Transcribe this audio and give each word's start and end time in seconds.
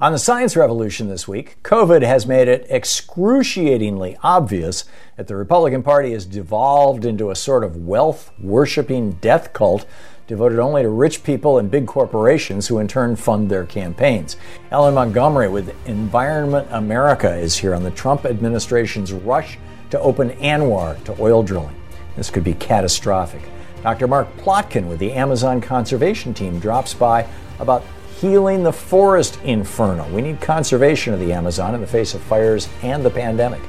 On 0.00 0.12
the 0.12 0.18
science 0.20 0.54
revolution 0.54 1.08
this 1.08 1.26
week, 1.26 1.56
COVID 1.64 2.02
has 2.02 2.24
made 2.24 2.46
it 2.46 2.64
excruciatingly 2.70 4.16
obvious 4.22 4.84
that 5.16 5.26
the 5.26 5.34
Republican 5.34 5.82
Party 5.82 6.12
has 6.12 6.24
devolved 6.24 7.04
into 7.04 7.32
a 7.32 7.34
sort 7.34 7.64
of 7.64 7.84
wealth 7.84 8.30
worshipping 8.38 9.14
death 9.14 9.52
cult 9.52 9.86
devoted 10.28 10.60
only 10.60 10.82
to 10.82 10.88
rich 10.88 11.24
people 11.24 11.58
and 11.58 11.68
big 11.68 11.88
corporations 11.88 12.68
who 12.68 12.78
in 12.78 12.86
turn 12.86 13.16
fund 13.16 13.50
their 13.50 13.64
campaigns. 13.64 14.36
Ellen 14.70 14.94
Montgomery 14.94 15.48
with 15.48 15.74
Environment 15.88 16.68
America 16.70 17.34
is 17.34 17.56
here 17.56 17.74
on 17.74 17.82
the 17.82 17.90
Trump 17.90 18.24
administration's 18.24 19.12
rush 19.12 19.58
to 19.90 19.98
open 19.98 20.30
ANWR 20.36 21.02
to 21.06 21.20
oil 21.20 21.42
drilling. 21.42 21.74
This 22.14 22.30
could 22.30 22.44
be 22.44 22.54
catastrophic. 22.54 23.42
Dr. 23.82 24.06
Mark 24.06 24.28
Plotkin 24.36 24.86
with 24.86 25.00
the 25.00 25.12
Amazon 25.12 25.60
Conservation 25.60 26.32
Team 26.32 26.60
drops 26.60 26.94
by 26.94 27.26
about 27.58 27.82
healing 28.20 28.62
the 28.62 28.72
forest 28.72 29.38
inferno. 29.44 30.08
We 30.12 30.22
need 30.22 30.40
conservation 30.40 31.14
of 31.14 31.20
the 31.20 31.32
Amazon 31.32 31.74
in 31.74 31.80
the 31.80 31.86
face 31.86 32.14
of 32.14 32.22
fires 32.22 32.68
and 32.82 33.04
the 33.04 33.10
pandemic. 33.10 33.60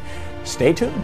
Stay 0.43 0.73
tuned. 0.73 1.03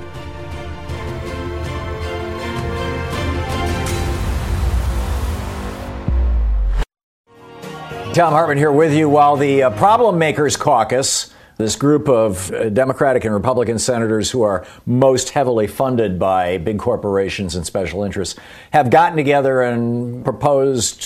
Thom 8.15 8.31
Hartmann 8.31 8.57
here 8.57 8.71
with 8.71 8.93
you 8.93 9.09
while 9.09 9.35
the 9.35 9.63
uh, 9.63 9.69
Problem 9.71 10.17
Makers 10.17 10.55
Caucus, 10.55 11.33
this 11.57 11.75
group 11.75 12.07
of 12.07 12.49
uh, 12.49 12.69
Democratic 12.69 13.25
and 13.25 13.33
Republican 13.33 13.77
senators 13.77 14.31
who 14.31 14.41
are 14.41 14.65
most 14.85 15.31
heavily 15.31 15.67
funded 15.67 16.17
by 16.17 16.57
big 16.57 16.79
corporations 16.79 17.55
and 17.55 17.65
special 17.65 18.03
interests, 18.03 18.39
have 18.71 18.89
gotten 18.89 19.17
together 19.17 19.61
and 19.61 20.23
proposed 20.23 21.03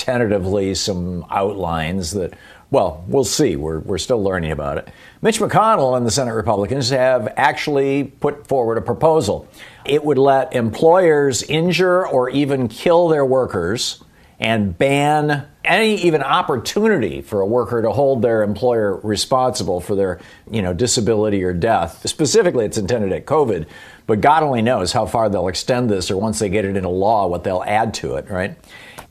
tentatively 0.00 0.74
some 0.74 1.26
outlines 1.30 2.12
that, 2.12 2.34
well, 2.70 3.04
we'll 3.06 3.24
see. 3.24 3.56
We're, 3.56 3.80
we're 3.80 3.98
still 3.98 4.22
learning 4.22 4.52
about 4.52 4.78
it. 4.78 4.88
Mitch 5.22 5.38
McConnell 5.38 5.96
and 5.96 6.06
the 6.06 6.10
Senate 6.10 6.32
Republicans 6.32 6.90
have 6.90 7.32
actually 7.36 8.04
put 8.04 8.46
forward 8.46 8.78
a 8.78 8.82
proposal. 8.82 9.46
It 9.84 10.04
would 10.04 10.18
let 10.18 10.54
employers 10.54 11.42
injure 11.42 12.06
or 12.06 12.30
even 12.30 12.68
kill 12.68 13.08
their 13.08 13.24
workers 13.24 14.02
and 14.38 14.76
ban 14.76 15.46
any 15.62 15.96
even 15.96 16.22
opportunity 16.22 17.20
for 17.20 17.42
a 17.42 17.46
worker 17.46 17.82
to 17.82 17.92
hold 17.92 18.22
their 18.22 18.42
employer 18.42 18.96
responsible 19.02 19.80
for 19.80 19.94
their, 19.94 20.18
you 20.50 20.62
know, 20.62 20.72
disability 20.72 21.44
or 21.44 21.52
death. 21.52 22.08
Specifically, 22.08 22.64
it's 22.64 22.78
intended 22.78 23.12
at 23.12 23.26
COVID, 23.26 23.66
but 24.06 24.22
God 24.22 24.42
only 24.42 24.62
knows 24.62 24.92
how 24.92 25.04
far 25.04 25.28
they'll 25.28 25.48
extend 25.48 25.90
this 25.90 26.10
or 26.10 26.16
once 26.16 26.38
they 26.38 26.48
get 26.48 26.64
it 26.64 26.76
into 26.78 26.88
law, 26.88 27.26
what 27.26 27.44
they'll 27.44 27.62
add 27.66 27.92
to 27.94 28.14
it, 28.14 28.30
right? 28.30 28.56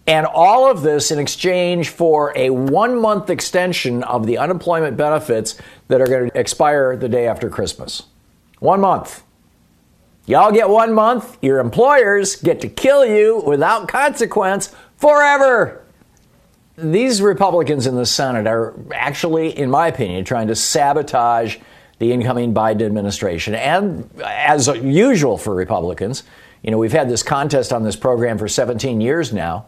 And 0.10 0.26
all 0.26 0.72
of 0.72 0.82
this 0.82 1.12
in 1.12 1.20
exchange 1.20 1.90
for 1.90 2.34
a 2.36 2.50
one 2.50 3.00
month 3.00 3.30
extension 3.30 4.02
of 4.02 4.26
the 4.26 4.40
unemployment 4.40 4.98
benefits 4.98 5.56
that 5.88 6.02
are 6.02 6.08
going 6.08 6.32
to 6.32 6.40
expire 6.40 6.98
the 6.98 7.08
day 7.08 7.28
after 7.28 7.48
Christmas. 7.48 8.02
One 8.58 8.82
month. 8.82 9.22
Y'all 10.26 10.52
get 10.52 10.68
one 10.68 10.94
month, 10.94 11.38
your 11.44 11.60
employers 11.60 12.38
get 12.38 12.60
to 12.62 12.68
kill 12.68 13.06
you 13.06 13.44
without 13.46 13.88
consequence 13.88 14.74
forever. 14.98 15.86
These 16.76 17.22
Republicans 17.22 17.86
in 17.86 17.94
the 17.94 18.08
Senate 18.08 18.48
are 18.48 18.74
actually, 18.92 19.56
in 19.56 19.70
my 19.70 19.90
opinion, 19.90 20.26
trying 20.26 20.48
to 20.48 20.56
sabotage 20.56 21.58
the 22.00 22.12
incoming 22.12 22.52
Biden 22.52 22.82
administration. 22.82 23.54
And 23.54 24.10
as 24.26 24.66
usual 24.70 25.38
for 25.38 25.54
Republicans, 25.54 26.24
you 26.64 26.72
know, 26.72 26.80
we've 26.80 26.94
had 26.94 27.10
this 27.10 27.22
contest 27.22 27.72
on 27.72 27.84
this 27.84 27.96
program 27.96 28.40
for 28.40 28.48
17 28.48 29.02
years 29.02 29.32
now. 29.32 29.68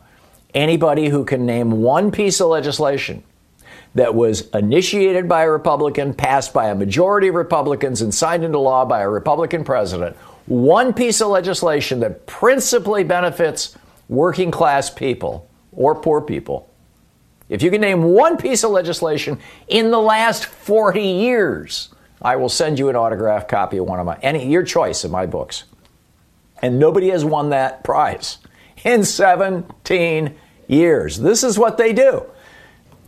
Anybody 0.53 1.09
who 1.09 1.23
can 1.23 1.45
name 1.45 1.71
one 1.71 2.11
piece 2.11 2.41
of 2.41 2.47
legislation 2.47 3.23
that 3.95 4.15
was 4.15 4.49
initiated 4.49 5.27
by 5.27 5.43
a 5.43 5.49
Republican, 5.49 6.13
passed 6.13 6.53
by 6.53 6.69
a 6.69 6.75
majority 6.75 7.27
of 7.27 7.35
Republicans, 7.35 8.01
and 8.01 8.13
signed 8.13 8.43
into 8.43 8.59
law 8.59 8.85
by 8.85 9.01
a 9.01 9.09
Republican 9.09 9.63
president, 9.63 10.15
one 10.45 10.93
piece 10.93 11.21
of 11.21 11.27
legislation 11.27 11.99
that 11.99 12.25
principally 12.25 13.03
benefits 13.03 13.77
working 14.09 14.51
class 14.51 14.89
people 14.89 15.49
or 15.71 15.95
poor 15.95 16.21
people. 16.21 16.69
If 17.49 17.61
you 17.61 17.69
can 17.69 17.81
name 17.81 18.03
one 18.03 18.37
piece 18.37 18.63
of 18.63 18.71
legislation 18.71 19.39
in 19.67 19.91
the 19.91 19.99
last 19.99 20.45
40 20.45 21.01
years, 21.01 21.89
I 22.21 22.37
will 22.37 22.49
send 22.49 22.79
you 22.79 22.89
an 22.89 22.95
autographed 22.95 23.49
copy 23.49 23.77
of 23.77 23.85
one 23.85 23.99
of 23.99 24.05
my 24.05 24.17
any 24.21 24.49
your 24.49 24.63
choice 24.63 25.03
of 25.03 25.11
my 25.11 25.25
books. 25.25 25.65
And 26.61 26.79
nobody 26.79 27.09
has 27.09 27.25
won 27.25 27.49
that 27.49 27.83
prize 27.83 28.37
in 28.83 29.03
17 29.03 30.35
years. 30.71 31.17
This 31.17 31.43
is 31.43 31.59
what 31.59 31.77
they 31.77 31.93
do. 31.93 32.25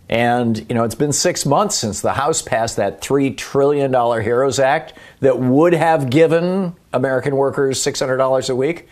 And, 0.10 0.60
you 0.70 0.76
know, 0.76 0.84
it's 0.84 0.96
been 0.96 1.14
six 1.14 1.46
months 1.46 1.76
since 1.76 2.02
the 2.02 2.14
House 2.14 2.42
passed 2.42 2.78
that 2.78 3.02
$3 3.02 3.36
trillion 3.36 3.92
HEROES 3.92 4.60
Act 4.60 4.94
that 5.22 5.40
would 5.40 5.74
have 5.74 6.10
given 6.10 6.76
American 6.92 7.36
workers 7.36 7.80
$600 7.80 8.50
a 8.50 8.56
week. 8.56 8.88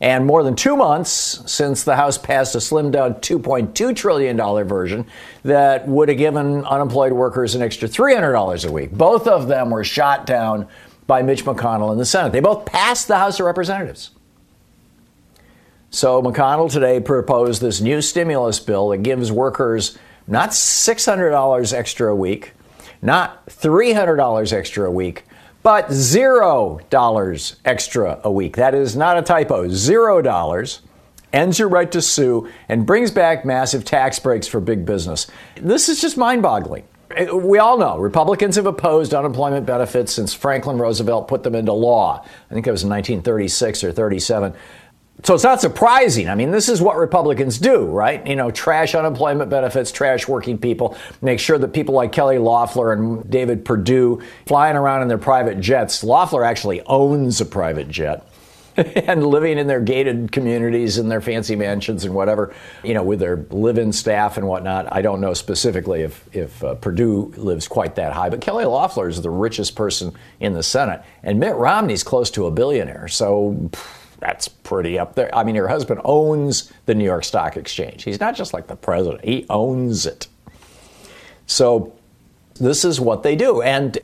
And 0.00 0.26
more 0.26 0.42
than 0.42 0.56
two 0.56 0.76
months 0.76 1.42
since 1.46 1.84
the 1.84 1.96
House 1.96 2.18
passed 2.18 2.54
a 2.54 2.58
slimmed 2.58 2.92
down 2.92 3.14
$2.2 3.14 3.96
trillion 3.96 4.36
version 4.66 5.06
that 5.44 5.86
would 5.86 6.08
have 6.08 6.18
given 6.18 6.64
unemployed 6.64 7.12
workers 7.12 7.54
an 7.54 7.62
extra 7.62 7.88
$300 7.88 8.68
a 8.68 8.72
week. 8.72 8.92
Both 8.92 9.26
of 9.26 9.48
them 9.48 9.70
were 9.70 9.84
shot 9.84 10.26
down 10.26 10.68
by 11.06 11.22
Mitch 11.22 11.44
McConnell 11.44 11.92
in 11.92 11.98
the 11.98 12.04
Senate. 12.04 12.32
They 12.32 12.40
both 12.40 12.66
passed 12.66 13.08
the 13.08 13.16
House 13.16 13.40
of 13.40 13.46
Representatives. 13.46 14.10
So 15.90 16.20
McConnell 16.22 16.70
today 16.70 17.00
proposed 17.00 17.62
this 17.62 17.80
new 17.80 18.02
stimulus 18.02 18.60
bill 18.60 18.88
that 18.90 18.98
gives 18.98 19.30
workers 19.30 19.96
not 20.26 20.50
$600 20.50 21.72
extra 21.72 22.12
a 22.12 22.16
week, 22.16 22.52
not 23.00 23.46
$300 23.46 24.52
extra 24.52 24.88
a 24.88 24.90
week, 24.90 25.24
but 25.62 25.88
$0 25.88 27.56
extra 27.64 28.20
a 28.24 28.30
week. 28.30 28.56
That 28.56 28.74
is 28.74 28.96
not 28.96 29.16
a 29.18 29.22
typo, 29.22 29.68
$0 29.68 30.80
ends 31.32 31.58
your 31.58 31.68
right 31.68 31.90
to 31.92 32.00
sue 32.00 32.48
and 32.68 32.86
brings 32.86 33.10
back 33.10 33.44
massive 33.44 33.84
tax 33.84 34.18
breaks 34.18 34.46
for 34.46 34.60
big 34.60 34.86
business. 34.86 35.26
This 35.56 35.88
is 35.88 36.00
just 36.00 36.16
mind 36.16 36.42
boggling. 36.42 36.84
We 37.32 37.58
all 37.58 37.78
know 37.78 37.98
Republicans 37.98 38.56
have 38.56 38.66
opposed 38.66 39.14
unemployment 39.14 39.64
benefits 39.64 40.12
since 40.12 40.34
Franklin 40.34 40.76
Roosevelt 40.78 41.28
put 41.28 41.44
them 41.44 41.54
into 41.54 41.72
law. 41.72 42.24
I 42.50 42.54
think 42.54 42.66
it 42.66 42.72
was 42.72 42.82
in 42.82 42.90
1936 42.90 43.84
or 43.84 43.92
37. 43.92 44.54
So 45.26 45.34
it's 45.34 45.42
not 45.42 45.60
surprising. 45.60 46.28
I 46.28 46.36
mean, 46.36 46.52
this 46.52 46.68
is 46.68 46.80
what 46.80 46.96
Republicans 46.96 47.58
do, 47.58 47.86
right? 47.86 48.24
You 48.24 48.36
know, 48.36 48.52
trash 48.52 48.94
unemployment 48.94 49.50
benefits, 49.50 49.90
trash 49.90 50.28
working 50.28 50.56
people, 50.56 50.96
make 51.20 51.40
sure 51.40 51.58
that 51.58 51.72
people 51.72 51.96
like 51.96 52.12
Kelly 52.12 52.38
Loeffler 52.38 52.92
and 52.92 53.28
David 53.28 53.64
Perdue 53.64 54.22
flying 54.46 54.76
around 54.76 55.02
in 55.02 55.08
their 55.08 55.18
private 55.18 55.58
jets. 55.58 56.04
Loeffler 56.04 56.44
actually 56.44 56.80
owns 56.82 57.40
a 57.40 57.44
private 57.44 57.88
jet. 57.88 58.24
and 58.76 59.26
living 59.26 59.58
in 59.58 59.66
their 59.66 59.80
gated 59.80 60.30
communities 60.30 60.96
and 60.98 61.10
their 61.10 61.22
fancy 61.22 61.56
mansions 61.56 62.04
and 62.04 62.14
whatever, 62.14 62.54
you 62.84 62.94
know, 62.94 63.02
with 63.02 63.18
their 63.18 63.46
live-in 63.50 63.90
staff 63.90 64.36
and 64.36 64.46
whatnot. 64.46 64.86
I 64.92 65.02
don't 65.02 65.20
know 65.20 65.34
specifically 65.34 66.02
if 66.02 66.28
if 66.36 66.62
uh, 66.62 66.74
Perdue 66.74 67.32
lives 67.36 67.66
quite 67.66 67.96
that 67.96 68.12
high, 68.12 68.28
but 68.28 68.42
Kelly 68.42 68.66
Loeffler 68.66 69.08
is 69.08 69.22
the 69.22 69.30
richest 69.30 69.74
person 69.74 70.12
in 70.38 70.52
the 70.52 70.62
Senate, 70.62 71.02
and 71.24 71.40
Mitt 71.40 71.56
Romney's 71.56 72.04
close 72.04 72.30
to 72.30 72.46
a 72.46 72.50
billionaire. 72.52 73.08
So. 73.08 73.70
Pff, 73.72 74.02
that's 74.18 74.48
pretty 74.48 74.98
up 74.98 75.14
there. 75.14 75.34
I 75.34 75.44
mean, 75.44 75.54
her 75.56 75.68
husband 75.68 76.00
owns 76.04 76.72
the 76.86 76.94
New 76.94 77.04
York 77.04 77.24
Stock 77.24 77.56
Exchange. 77.56 78.04
He's 78.04 78.20
not 78.20 78.34
just 78.34 78.52
like 78.52 78.66
the 78.66 78.76
president, 78.76 79.24
he 79.24 79.46
owns 79.50 80.06
it. 80.06 80.28
So, 81.46 81.92
this 82.54 82.84
is 82.84 83.00
what 83.00 83.22
they 83.22 83.36
do. 83.36 83.62
And 83.62 83.98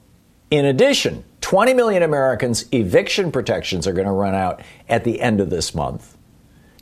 in 0.50 0.66
addition, 0.66 1.24
20 1.40 1.74
million 1.74 2.02
Americans' 2.02 2.66
eviction 2.72 3.32
protections 3.32 3.86
are 3.86 3.92
going 3.92 4.06
to 4.06 4.12
run 4.12 4.34
out 4.34 4.62
at 4.88 5.04
the 5.04 5.20
end 5.20 5.40
of 5.40 5.50
this 5.50 5.74
month. 5.74 6.16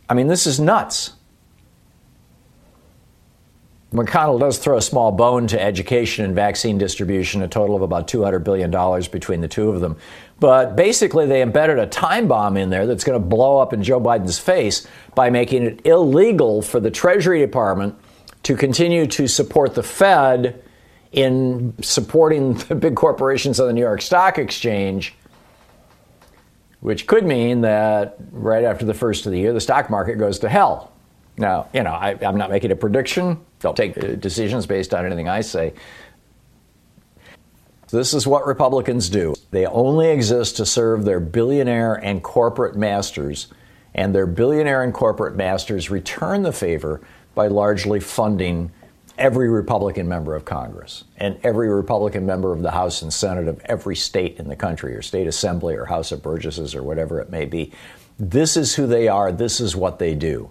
I 0.08 0.14
mean, 0.14 0.26
this 0.26 0.46
is 0.46 0.58
nuts. 0.58 1.12
McConnell 3.92 4.38
does 4.38 4.58
throw 4.58 4.76
a 4.76 4.82
small 4.82 5.10
bone 5.10 5.48
to 5.48 5.60
education 5.60 6.24
and 6.24 6.32
vaccine 6.32 6.78
distribution, 6.78 7.42
a 7.42 7.48
total 7.48 7.74
of 7.74 7.82
about 7.82 8.06
$200 8.06 8.44
billion 8.44 8.70
between 9.10 9.40
the 9.40 9.48
two 9.48 9.68
of 9.70 9.80
them. 9.80 9.96
But 10.38 10.76
basically, 10.76 11.26
they 11.26 11.42
embedded 11.42 11.78
a 11.78 11.86
time 11.86 12.28
bomb 12.28 12.56
in 12.56 12.70
there 12.70 12.86
that's 12.86 13.02
going 13.02 13.20
to 13.20 13.26
blow 13.26 13.58
up 13.58 13.72
in 13.72 13.82
Joe 13.82 14.00
Biden's 14.00 14.38
face 14.38 14.86
by 15.16 15.28
making 15.28 15.64
it 15.64 15.84
illegal 15.84 16.62
for 16.62 16.78
the 16.78 16.90
Treasury 16.90 17.40
Department 17.40 17.96
to 18.44 18.56
continue 18.56 19.06
to 19.08 19.26
support 19.26 19.74
the 19.74 19.82
Fed 19.82 20.62
in 21.10 21.74
supporting 21.82 22.54
the 22.68 22.76
big 22.76 22.94
corporations 22.94 23.58
on 23.58 23.66
the 23.66 23.72
New 23.72 23.80
York 23.80 24.02
Stock 24.02 24.38
Exchange, 24.38 25.14
which 26.78 27.08
could 27.08 27.24
mean 27.24 27.62
that 27.62 28.16
right 28.30 28.62
after 28.62 28.84
the 28.84 28.94
first 28.94 29.26
of 29.26 29.32
the 29.32 29.38
year, 29.38 29.52
the 29.52 29.60
stock 29.60 29.90
market 29.90 30.16
goes 30.16 30.38
to 30.38 30.48
hell. 30.48 30.92
Now, 31.36 31.68
you 31.74 31.82
know, 31.82 31.90
I, 31.90 32.16
am 32.22 32.36
not 32.36 32.50
making 32.50 32.70
a 32.70 32.76
prediction. 32.76 33.40
Don't 33.60 33.76
take 33.76 33.96
uh, 33.96 34.14
decisions 34.16 34.66
based 34.66 34.92
on 34.92 35.06
anything 35.06 35.28
I 35.28 35.42
say. 35.42 35.74
This 37.90 38.14
is 38.14 38.26
what 38.26 38.46
Republicans 38.46 39.08
do. 39.08 39.34
They 39.50 39.66
only 39.66 40.10
exist 40.10 40.56
to 40.56 40.66
serve 40.66 41.04
their 41.04 41.20
billionaire 41.20 41.94
and 41.94 42.22
corporate 42.22 42.76
masters, 42.76 43.48
and 43.94 44.14
their 44.14 44.26
billionaire 44.26 44.82
and 44.82 44.94
corporate 44.94 45.34
masters 45.34 45.90
return 45.90 46.42
the 46.42 46.52
favor 46.52 47.00
by 47.34 47.48
largely 47.48 47.98
funding 47.98 48.70
every 49.18 49.50
Republican 49.50 50.08
member 50.08 50.34
of 50.34 50.44
Congress 50.44 51.04
and 51.18 51.38
every 51.42 51.68
Republican 51.68 52.24
member 52.24 52.52
of 52.52 52.62
the 52.62 52.70
House 52.70 53.02
and 53.02 53.12
Senate 53.12 53.48
of 53.48 53.60
every 53.66 53.96
state 53.96 54.38
in 54.38 54.48
the 54.48 54.56
country, 54.56 54.94
or 54.94 55.02
state 55.02 55.26
assembly, 55.26 55.74
or 55.74 55.84
House 55.84 56.12
of 56.12 56.22
Burgesses, 56.22 56.74
or 56.74 56.82
whatever 56.82 57.20
it 57.20 57.28
may 57.28 57.44
be. 57.44 57.72
This 58.18 58.56
is 58.56 58.76
who 58.76 58.86
they 58.86 59.08
are. 59.08 59.32
This 59.32 59.60
is 59.60 59.74
what 59.74 59.98
they 59.98 60.14
do. 60.14 60.50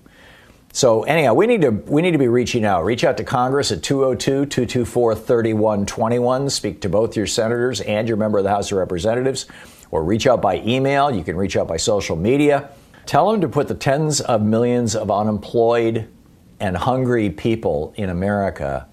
So 0.72 1.04
anyhow, 1.04 1.34
we 1.34 1.48
need 1.48 1.62
to 1.62 1.72
we 1.72 2.02
need 2.02 2.12
to 2.12 2.18
be 2.18 2.28
reaching 2.28 2.64
out. 2.64 2.86
Reach 2.86 3.04
out 3.04 3.18
to 3.18 3.24
Congress 3.24 3.72
at 3.72 3.82
202-224-3121. 3.82 6.52
Speak 6.52 6.82
to 6.82 6.90
both 6.90 7.18
your 7.18 7.28
senators 7.28 7.82
and 7.82 8.08
your 8.08 8.18
member 8.18 8.38
of 8.38 8.44
the 8.44 8.52
House 8.52 8.72
of 8.72 8.78
Representatives 8.78 9.48
or 9.92 10.04
reach 10.04 10.28
out 10.28 10.42
by 10.42 10.60
email. 10.60 11.10
You 11.10 11.24
can 11.24 11.36
reach 11.36 11.58
out 11.58 11.68
by 11.68 11.78
social 11.78 12.16
media. 12.16 12.70
Tell 13.06 13.32
them 13.32 13.42
to 13.42 13.50
put 13.50 13.68
the 13.68 13.74
tens 13.74 14.22
of 14.22 14.44
millions 14.44 14.96
of 14.96 15.10
unemployed 15.10 16.08
and 16.60 16.78
hungry 16.78 17.32
people 17.32 17.94
in 17.98 18.10
America 18.10 18.88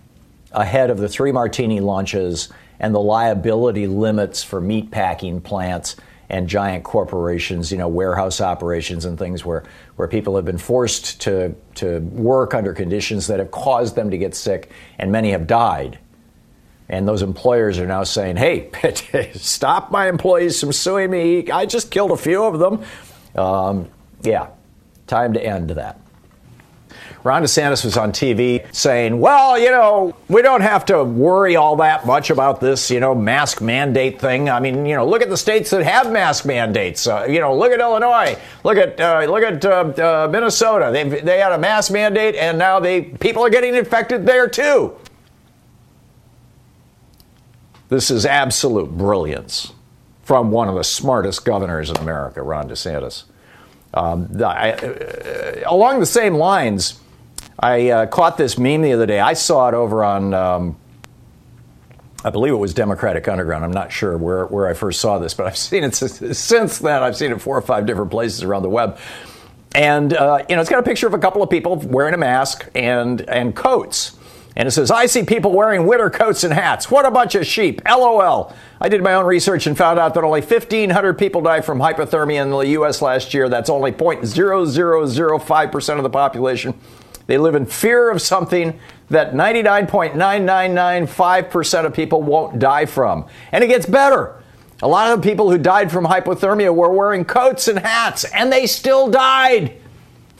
ahead 0.52 0.88
of 0.88 0.96
the 0.96 1.08
three 1.08 1.32
martini 1.32 1.80
lunches 1.80 2.48
and 2.80 2.94
the 2.94 3.00
liability 3.00 3.86
limits 3.86 4.42
for 4.42 4.60
meatpacking 4.60 5.42
plants 5.42 5.96
and 6.28 6.48
giant 6.48 6.84
corporations, 6.84 7.70
you 7.70 7.78
know, 7.78 7.88
warehouse 7.88 8.40
operations 8.40 9.04
and 9.04 9.18
things 9.18 9.44
where, 9.44 9.64
where 9.96 10.08
people 10.08 10.36
have 10.36 10.44
been 10.44 10.58
forced 10.58 11.20
to, 11.22 11.54
to 11.76 12.00
work 12.00 12.54
under 12.54 12.72
conditions 12.72 13.28
that 13.28 13.38
have 13.38 13.50
caused 13.50 13.94
them 13.94 14.10
to 14.10 14.18
get 14.18 14.34
sick, 14.34 14.70
and 14.98 15.12
many 15.12 15.30
have 15.30 15.46
died. 15.46 15.98
And 16.88 17.06
those 17.06 17.22
employers 17.22 17.78
are 17.78 17.86
now 17.86 18.04
saying, 18.04 18.36
hey, 18.36 18.70
stop 19.34 19.90
my 19.90 20.08
employees 20.08 20.60
from 20.60 20.72
suing 20.72 21.10
me. 21.10 21.50
I 21.50 21.66
just 21.66 21.90
killed 21.90 22.12
a 22.12 22.16
few 22.16 22.44
of 22.44 22.58
them. 22.58 22.84
Um, 23.34 23.88
yeah, 24.22 24.48
time 25.06 25.32
to 25.34 25.44
end 25.44 25.70
that. 25.70 26.00
Ron 27.24 27.42
DeSantis 27.42 27.84
was 27.84 27.96
on 27.96 28.12
TV 28.12 28.66
saying, 28.74 29.18
well, 29.18 29.58
you 29.58 29.70
know, 29.70 30.14
we 30.28 30.42
don't 30.42 30.60
have 30.60 30.84
to 30.86 31.02
worry 31.02 31.56
all 31.56 31.76
that 31.76 32.06
much 32.06 32.30
about 32.30 32.60
this, 32.60 32.90
you 32.90 33.00
know, 33.00 33.14
mask 33.14 33.60
mandate 33.60 34.20
thing. 34.20 34.48
I 34.48 34.60
mean, 34.60 34.86
you 34.86 34.94
know, 34.94 35.06
look 35.06 35.22
at 35.22 35.28
the 35.28 35.36
states 35.36 35.70
that 35.70 35.82
have 35.82 36.12
mask 36.12 36.44
mandates. 36.44 37.06
Uh, 37.06 37.26
you 37.28 37.40
know, 37.40 37.56
look 37.56 37.72
at 37.72 37.80
Illinois. 37.80 38.38
Look 38.64 38.76
at 38.76 39.00
uh, 39.00 39.26
look 39.28 39.42
at 39.42 39.64
uh, 39.64 40.26
uh 40.26 40.28
Minnesota. 40.30 40.90
They 40.92 41.04
they 41.20 41.38
had 41.38 41.52
a 41.52 41.58
mask 41.58 41.90
mandate, 41.92 42.34
and 42.36 42.58
now 42.58 42.80
they 42.80 43.02
people 43.02 43.44
are 43.44 43.50
getting 43.50 43.74
infected 43.74 44.26
there 44.26 44.48
too. 44.48 44.96
This 47.88 48.10
is 48.10 48.26
absolute 48.26 48.90
brilliance 48.90 49.72
from 50.22 50.50
one 50.50 50.68
of 50.68 50.74
the 50.74 50.82
smartest 50.82 51.44
governors 51.44 51.88
in 51.88 51.96
America, 51.98 52.42
Ron 52.42 52.68
DeSantis. 52.68 53.24
Um, 53.96 54.28
I, 54.42 54.72
uh, 54.72 55.62
along 55.66 56.00
the 56.00 56.06
same 56.06 56.34
lines, 56.34 57.00
I 57.58 57.88
uh, 57.88 58.06
caught 58.06 58.36
this 58.36 58.58
meme 58.58 58.82
the 58.82 58.92
other 58.92 59.06
day. 59.06 59.18
I 59.18 59.32
saw 59.32 59.68
it 59.68 59.74
over 59.74 60.04
on, 60.04 60.34
um, 60.34 60.76
I 62.22 62.28
believe 62.28 62.52
it 62.52 62.56
was 62.56 62.74
Democratic 62.74 63.26
Underground. 63.26 63.64
I'm 63.64 63.72
not 63.72 63.90
sure 63.90 64.18
where, 64.18 64.44
where 64.46 64.68
I 64.68 64.74
first 64.74 65.00
saw 65.00 65.18
this, 65.18 65.32
but 65.32 65.46
I've 65.46 65.56
seen 65.56 65.82
it 65.82 65.94
since 65.94 66.78
then. 66.78 67.02
I've 67.02 67.16
seen 67.16 67.32
it 67.32 67.40
four 67.40 67.56
or 67.56 67.62
five 67.62 67.86
different 67.86 68.10
places 68.10 68.42
around 68.42 68.62
the 68.62 68.68
web. 68.68 68.98
And, 69.74 70.12
uh, 70.12 70.44
you 70.48 70.56
know, 70.56 70.60
it's 70.60 70.70
got 70.70 70.78
a 70.78 70.82
picture 70.82 71.06
of 71.06 71.14
a 71.14 71.18
couple 71.18 71.42
of 71.42 71.48
people 71.48 71.76
wearing 71.76 72.14
a 72.14 72.18
mask 72.18 72.68
and, 72.74 73.22
and 73.22 73.56
coats. 73.56 74.15
And 74.56 74.66
it 74.66 74.70
says, 74.70 74.90
I 74.90 75.04
see 75.04 75.22
people 75.22 75.52
wearing 75.52 75.86
winter 75.86 76.08
coats 76.08 76.42
and 76.42 76.54
hats. 76.54 76.90
What 76.90 77.04
a 77.04 77.10
bunch 77.10 77.34
of 77.34 77.46
sheep. 77.46 77.82
LOL. 77.86 78.56
I 78.80 78.88
did 78.88 79.02
my 79.02 79.12
own 79.12 79.26
research 79.26 79.66
and 79.66 79.76
found 79.76 79.98
out 79.98 80.14
that 80.14 80.24
only 80.24 80.40
1,500 80.40 81.18
people 81.18 81.42
died 81.42 81.66
from 81.66 81.78
hypothermia 81.78 82.42
in 82.42 82.48
the 82.50 82.60
U.S. 82.60 83.02
last 83.02 83.34
year. 83.34 83.50
That's 83.50 83.68
only 83.68 83.92
0.0005% 83.92 85.96
of 85.96 86.02
the 86.02 86.10
population. 86.10 86.72
They 87.26 87.36
live 87.36 87.54
in 87.54 87.66
fear 87.66 88.10
of 88.10 88.22
something 88.22 88.80
that 89.10 89.34
99.9995% 89.34 91.84
of 91.84 91.92
people 91.92 92.22
won't 92.22 92.58
die 92.58 92.86
from. 92.86 93.26
And 93.52 93.62
it 93.62 93.66
gets 93.66 93.84
better. 93.84 94.42
A 94.82 94.88
lot 94.88 95.10
of 95.10 95.20
the 95.20 95.28
people 95.28 95.50
who 95.50 95.58
died 95.58 95.92
from 95.92 96.06
hypothermia 96.06 96.74
were 96.74 96.92
wearing 96.92 97.26
coats 97.26 97.68
and 97.68 97.78
hats, 97.78 98.24
and 98.24 98.50
they 98.52 98.66
still 98.66 99.10
died. 99.10 99.74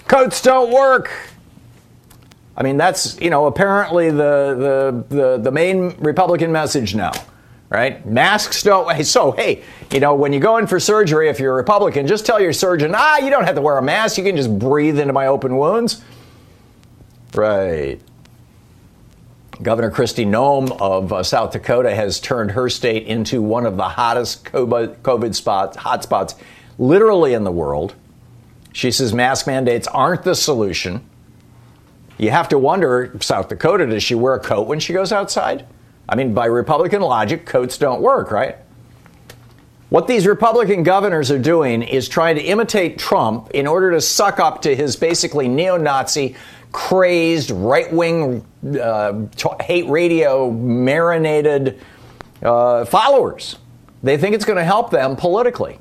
Coats 0.09 0.41
don't 0.41 0.73
work. 0.73 1.11
I 2.57 2.63
mean, 2.63 2.77
that's, 2.79 3.21
you 3.21 3.29
know, 3.29 3.47
apparently 3.47 4.11
the, 4.11 5.05
the, 5.09 5.15
the, 5.15 5.39
the 5.39 5.51
main 5.51 5.95
Republican 5.99 6.53
message 6.53 6.95
now, 6.95 7.13
right? 7.69 8.05
Masks 8.07 8.63
don't. 8.63 9.05
So, 9.05 9.33
hey, 9.33 9.63
you 9.93 10.01
know, 10.01 10.15
when 10.15 10.33
you 10.33 10.41
go 10.41 10.57
in 10.57 10.67
for 10.67 10.81
surgery, 10.81 11.29
if 11.29 11.39
you're 11.39 11.53
a 11.53 11.57
Republican, 11.57 12.07
just 12.07 12.25
tell 12.25 12.41
your 12.41 12.55
surgeon, 12.55 12.95
ah, 12.97 13.19
you 13.19 13.29
don't 13.29 13.45
have 13.45 13.57
to 13.57 13.61
wear 13.61 13.77
a 13.77 13.83
mask. 13.83 14.17
You 14.17 14.25
can 14.25 14.37
just 14.37 14.59
breathe 14.59 14.99
into 14.99 15.13
my 15.13 15.27
open 15.27 15.59
wounds. 15.59 16.03
Right. 17.35 18.01
Governor 19.63 19.91
Kristi 19.91 20.27
Noem 20.27 20.81
of 20.81 21.13
uh, 21.13 21.23
South 21.23 21.53
Dakota 21.53 21.95
has 21.95 22.21
turned 22.21 22.53
her 22.53 22.69
state 22.69 23.07
into 23.07 23.43
one 23.43 23.67
of 23.67 23.77
the 23.77 23.89
hottest 23.89 24.45
COVID 24.45 25.35
spots, 25.35 25.77
hotspots 25.77 26.35
literally 26.79 27.33
in 27.33 27.45
the 27.45 27.53
world. 27.53 27.95
She 28.73 28.91
says 28.91 29.15
mask 29.15 29.47
mandates 29.47 29.87
aren't 29.89 30.25
the 30.25 30.35
solution. 30.35 31.09
You 32.19 32.31
have 32.31 32.49
to 32.49 32.59
wonder, 32.59 33.17
South 33.21 33.49
Dakota, 33.49 33.87
does 33.87 34.03
she 34.03 34.15
wear 34.15 34.35
a 34.35 34.41
coat 34.41 34.67
when 34.67 34.81
she 34.81 34.93
goes 34.93 35.13
outside? 35.13 35.67
I 36.09 36.17
mean, 36.17 36.35
by 36.35 36.47
Republican 36.47 37.03
logic, 37.03 37.47
coats 37.47 37.79
don't 37.79 38.01
work, 38.01 38.31
right? 38.31 38.57
What 39.89 40.09
these 40.09 40.27
Republican 40.27 40.83
governors 40.83 41.31
are 41.31 41.39
doing 41.39 41.83
is 41.83 42.09
trying 42.09 42.37
to 42.37 42.43
imitate 42.43 42.99
Trump 42.99 43.51
in 43.51 43.67
order 43.67 43.93
to 43.93 44.01
suck 44.01 44.41
up 44.41 44.63
to 44.63 44.75
his 44.75 44.97
basically 44.97 45.47
neo 45.47 45.77
Nazi 45.77 46.37
crazed 46.73 47.51
right 47.51 47.93
wing 47.93 48.45
uh, 48.81 49.27
hate 49.61 49.89
radio 49.89 50.51
marinated 50.51 51.81
uh, 52.43 52.85
followers. 52.85 53.59
They 54.03 54.17
think 54.17 54.35
it's 54.35 54.45
going 54.45 54.59
to 54.59 54.65
help 54.65 54.91
them 54.91 55.17
politically. 55.17 55.79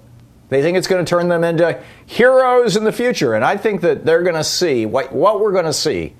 They 0.49 0.61
think 0.61 0.77
it's 0.77 0.87
going 0.87 1.03
to 1.03 1.09
turn 1.09 1.27
them 1.27 1.43
into 1.43 1.81
heroes 2.05 2.75
in 2.75 2.83
the 2.83 2.91
future. 2.91 3.33
And 3.33 3.43
I 3.43 3.57
think 3.57 3.81
that 3.81 4.05
they're 4.05 4.21
going 4.21 4.35
to 4.35 4.43
see 4.43 4.85
what, 4.85 5.11
what 5.11 5.39
we're 5.39 5.51
going 5.51 5.65
to 5.65 5.73
see 5.73 6.13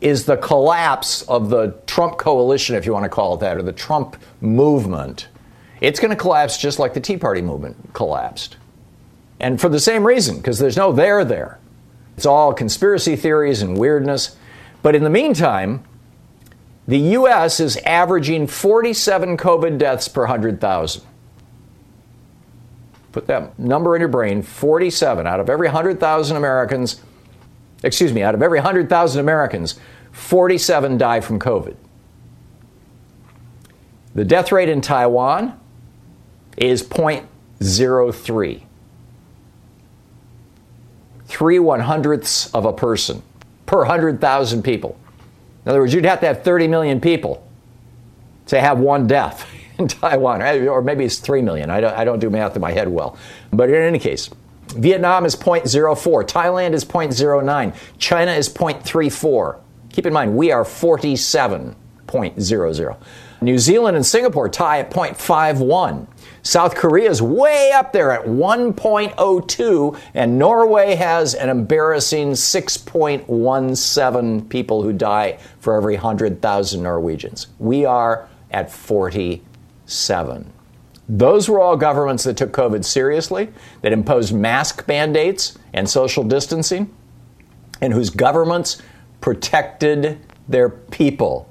is 0.00 0.26
the 0.26 0.36
collapse 0.36 1.22
of 1.22 1.50
the 1.50 1.74
Trump 1.86 2.18
coalition, 2.18 2.76
if 2.76 2.86
you 2.86 2.92
want 2.92 3.04
to 3.04 3.08
call 3.08 3.34
it 3.34 3.40
that, 3.40 3.56
or 3.56 3.62
the 3.62 3.72
Trump 3.72 4.16
movement. 4.40 5.28
It's 5.80 6.00
going 6.00 6.10
to 6.10 6.16
collapse 6.16 6.56
just 6.56 6.78
like 6.78 6.94
the 6.94 7.00
Tea 7.00 7.16
Party 7.16 7.42
movement 7.42 7.94
collapsed. 7.94 8.56
And 9.40 9.60
for 9.60 9.68
the 9.68 9.80
same 9.80 10.06
reason, 10.06 10.36
because 10.36 10.58
there's 10.58 10.76
no 10.76 10.92
there 10.92 11.24
there. 11.24 11.58
It's 12.16 12.26
all 12.26 12.52
conspiracy 12.52 13.14
theories 13.14 13.62
and 13.62 13.78
weirdness. 13.78 14.36
But 14.82 14.94
in 14.94 15.04
the 15.04 15.10
meantime, 15.10 15.84
the 16.88 16.98
U.S. 16.98 17.60
is 17.60 17.76
averaging 17.78 18.46
47 18.46 19.36
COVID 19.36 19.78
deaths 19.78 20.08
per 20.08 20.22
100,000. 20.22 21.02
Put 23.12 23.26
that 23.26 23.58
number 23.58 23.94
in 23.94 24.00
your 24.00 24.08
brain 24.08 24.42
47 24.42 25.26
out 25.26 25.40
of 25.40 25.48
every 25.48 25.68
100,000 25.68 26.36
Americans, 26.36 27.00
excuse 27.82 28.12
me, 28.12 28.22
out 28.22 28.34
of 28.34 28.42
every 28.42 28.58
100,000 28.58 29.20
Americans, 29.20 29.78
47 30.12 30.98
die 30.98 31.20
from 31.20 31.38
COVID. 31.38 31.76
The 34.14 34.24
death 34.24 34.50
rate 34.50 34.68
in 34.68 34.80
Taiwan 34.80 35.58
is 36.56 36.82
0.03 36.82 38.62
three 41.28 41.58
one 41.58 41.80
hundredths 41.80 42.52
of 42.54 42.64
a 42.64 42.72
person 42.72 43.22
per 43.66 43.78
100,000 43.78 44.62
people. 44.62 44.98
In 45.64 45.70
other 45.70 45.80
words, 45.80 45.92
you'd 45.92 46.06
have 46.06 46.20
to 46.20 46.26
have 46.26 46.42
30 46.42 46.68
million 46.68 47.00
people 47.00 47.46
to 48.46 48.58
have 48.60 48.78
one 48.78 49.06
death 49.06 49.46
in 49.78 49.86
Taiwan, 49.86 50.42
or 50.42 50.82
maybe 50.82 51.04
it's 51.04 51.18
3 51.18 51.42
million. 51.42 51.70
I 51.70 51.80
don't, 51.80 51.94
I 51.94 52.04
don't 52.04 52.18
do 52.18 52.30
math 52.30 52.56
in 52.56 52.62
my 52.62 52.72
head 52.72 52.88
well. 52.88 53.16
But 53.52 53.68
in 53.68 53.76
any 53.76 53.98
case, 53.98 54.30
Vietnam 54.72 55.24
is 55.24 55.34
0.04, 55.34 56.26
Thailand 56.26 56.72
is 56.72 56.84
0.09, 56.84 57.74
China 57.98 58.32
is 58.32 58.48
0.34. 58.48 59.58
Keep 59.92 60.06
in 60.06 60.12
mind, 60.12 60.36
we 60.36 60.52
are 60.52 60.64
47.00. 60.64 62.96
New 63.40 63.58
Zealand 63.58 63.96
and 63.96 64.04
Singapore 64.04 64.48
tie 64.48 64.80
at 64.80 64.90
0.51. 64.90 66.08
South 66.42 66.74
Korea 66.74 67.08
is 67.10 67.22
way 67.22 67.70
up 67.72 67.92
there 67.92 68.10
at 68.10 68.24
1.02, 68.24 70.00
and 70.14 70.36
Norway 70.38 70.96
has 70.96 71.34
an 71.34 71.48
embarrassing 71.48 72.32
6.17 72.32 74.48
people 74.48 74.82
who 74.82 74.92
die 74.92 75.38
for 75.60 75.76
every 75.76 75.94
100,000 75.94 76.82
Norwegians. 76.82 77.46
We 77.58 77.84
are 77.84 78.28
at 78.50 78.72
47. 78.72 80.52
Those 81.08 81.48
were 81.48 81.58
all 81.58 81.76
governments 81.76 82.24
that 82.24 82.36
took 82.36 82.52
COVID 82.52 82.84
seriously, 82.84 83.48
that 83.80 83.92
imposed 83.92 84.34
mask 84.34 84.86
mandates 84.86 85.56
and 85.72 85.88
social 85.88 86.22
distancing, 86.22 86.94
and 87.80 87.92
whose 87.94 88.10
governments 88.10 88.82
protected 89.20 90.18
their 90.48 90.68
people. 90.68 91.48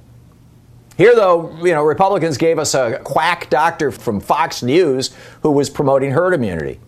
Here, 0.95 1.15
though, 1.15 1.55
you 1.57 1.73
know, 1.73 1.83
Republicans 1.83 2.37
gave 2.37 2.59
us 2.59 2.73
a 2.73 2.99
quack 3.03 3.49
doctor 3.49 3.91
from 3.91 4.19
Fox 4.19 4.61
News 4.61 5.15
who 5.41 5.51
was 5.51 5.69
promoting 5.69 6.11
herd 6.11 6.33
immunity. 6.33 6.79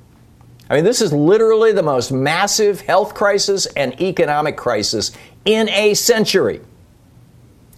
I 0.70 0.76
mean, 0.76 0.84
this 0.84 1.02
is 1.02 1.12
literally 1.12 1.72
the 1.72 1.84
most 1.84 2.12
massive 2.12 2.82
health 2.82 3.16
crisis 3.16 3.66
and 3.68 4.00
economic 4.00 4.58
crisis 4.58 5.12
in 5.46 5.70
a 5.70 5.96
century. 5.96 6.62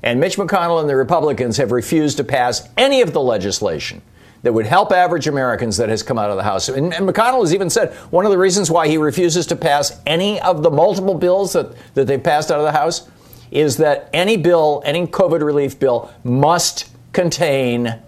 And 0.04 0.20
Mitch 0.20 0.36
McConnell 0.36 0.82
and 0.82 0.90
the 0.90 0.96
Republicans 0.96 1.58
have 1.58 1.72
refused 1.72 2.18
to 2.18 2.24
pass 2.24 2.68
any 2.78 3.02
of 3.02 3.14
the 3.14 3.22
legislation 3.22 4.02
that 4.44 4.54
would 4.54 4.66
help 4.66 4.92
average 4.92 5.28
Americans 5.28 5.78
that 5.78 5.90
has 5.90 6.02
come 6.04 6.18
out 6.18 6.30
of 6.30 6.38
the 6.38 6.44
House. 6.44 6.70
And, 6.70 6.94
and, 6.94 7.08
McConnell 7.08 7.42
has 7.42 7.54
even 7.54 7.70
said 7.70 7.94
one 8.10 8.26
of 8.26 8.32
the 8.32 8.38
reasons 8.38 8.72
why 8.72 8.88
he 8.88 8.98
refuses 8.98 9.46
to 9.48 9.56
pass 9.56 10.00
any 10.06 10.42
of 10.42 10.64
the 10.64 10.72
multiple 10.72 11.14
bills 11.14 11.54
that, 11.54 11.76
that 11.94 12.08
they've 12.08 12.24
passed 12.24 12.52
out 12.52 12.60
of 12.60 12.66
the 12.66 12.72
House 12.72 13.08
is 13.52 13.78
that 13.78 14.10
any 14.14 14.38
bill, 14.38 14.82
any 14.86 15.06
COVID 15.06 15.42
relief 15.42 15.78
bill, 15.78 16.12
must 16.24 16.90
contain 17.14 18.00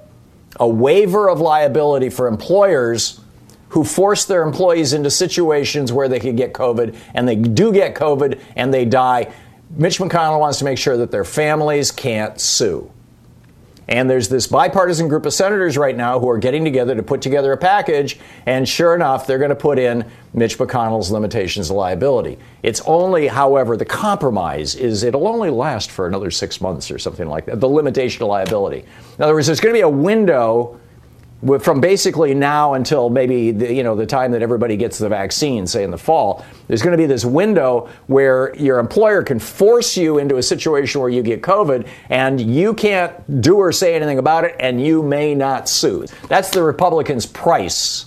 a 0.60 0.68
waiver 0.68 1.30
of 1.30 1.40
liability 1.40 2.10
for 2.10 2.28
employers 2.28 3.20
who 3.70 3.84
force 3.84 4.26
their 4.26 4.44
employees 4.44 4.94
into 4.94 5.10
situations 5.10 5.92
where 5.92 6.08
they 6.08 6.20
could 6.20 6.38
get 6.38 6.54
COVID 6.54 6.96
and 7.14 7.28
they 7.28 7.36
do 7.36 7.74
get 7.74 7.96
COVID 7.96 8.40
and 8.56 8.74
they 8.74 8.86
die. 8.86 9.34
Mitch 9.72 9.98
McConnell 9.98 10.40
wants 10.40 10.60
to 10.60 10.66
make 10.66 10.78
sure 10.78 10.96
that 10.98 11.10
their 11.10 11.26
families 11.26 11.92
can't 11.92 12.40
sue. 12.40 12.92
And 13.88 14.10
there's 14.10 14.30
this 14.30 14.48
bipartisan 14.48 15.08
group 15.08 15.26
of 15.26 15.34
senators 15.34 15.78
right 15.78 15.96
now 15.96 16.20
who 16.20 16.30
are 16.30 16.38
getting 16.38 16.64
together 16.64 16.96
to 16.96 17.04
put 17.04 17.22
together 17.22 17.52
a 17.52 17.58
package. 17.58 18.20
And 18.46 18.68
sure 18.68 18.96
enough, 18.96 19.28
they're 19.28 19.38
going 19.38 19.50
to 19.50 19.56
put 19.56 19.78
in 19.78 20.10
Mitch 20.34 20.58
McConnell's 20.58 21.12
limitations 21.12 21.70
of 21.70 21.76
liability. 21.76 22.38
It's 22.64 22.82
only, 22.82 23.28
however, 23.28 23.76
the 23.78 23.86
compromise 23.86 24.76
is 24.76 25.04
it'll 25.04 25.28
only 25.28 25.50
last 25.50 25.92
for 25.92 26.08
another 26.08 26.32
six 26.32 26.62
months 26.62 26.90
or 26.90 26.98
something 26.98 27.28
like 27.28 27.46
that, 27.46 27.60
the 27.60 27.70
limitation 27.70 28.24
of 28.24 28.30
liability. 28.30 28.86
In 29.18 29.24
other 29.24 29.34
words, 29.34 29.48
there's 29.48 29.60
going 29.60 29.74
to 29.74 29.78
be 29.78 29.82
a 29.82 29.90
window 29.90 30.80
from 31.62 31.82
basically 31.82 32.34
now 32.34 32.74
until 32.74 33.10
maybe 33.10 33.52
the, 33.52 33.74
you 33.74 33.84
know 33.84 33.96
the 33.96 34.06
time 34.06 34.32
that 34.32 34.42
everybody 34.42 34.78
gets 34.78 34.98
the 34.98 35.10
vaccine, 35.10 35.68
say 35.68 35.84
in 35.84 35.92
the 35.92 35.98
fall, 35.98 36.46
there's 36.68 36.82
going 36.82 36.92
to 36.92 36.98
be 36.98 37.06
this 37.06 37.26
window 37.26 37.90
where 38.08 38.56
your 38.56 38.80
employer 38.80 39.24
can 39.24 39.40
force 39.40 39.98
you 39.98 40.20
into 40.20 40.38
a 40.38 40.44
situation 40.44 41.02
where 41.02 41.10
you 41.10 41.22
get 41.22 41.42
COVID 41.42 41.88
and 42.10 42.40
you 42.40 42.74
can't 42.74 43.42
do 43.42 43.58
or 43.58 43.72
say 43.72 43.96
anything 43.96 44.20
about 44.20 44.44
it, 44.44 44.56
and 44.60 44.84
you 44.84 45.04
may 45.04 45.36
not 45.36 45.68
sue. 45.68 46.06
That's 46.28 46.50
the 46.50 46.64
Republicans' 46.64 47.26
price 47.26 48.06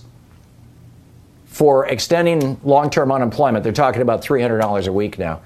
for 1.47 1.87
extending 1.87 2.61
long-term 2.65 3.11
unemployment. 3.11 3.65
They're 3.65 3.73
talking 3.73 4.03
about 4.03 4.23
$300 4.23 4.87
a 4.87 4.93
week 4.93 5.19
now. 5.19 5.41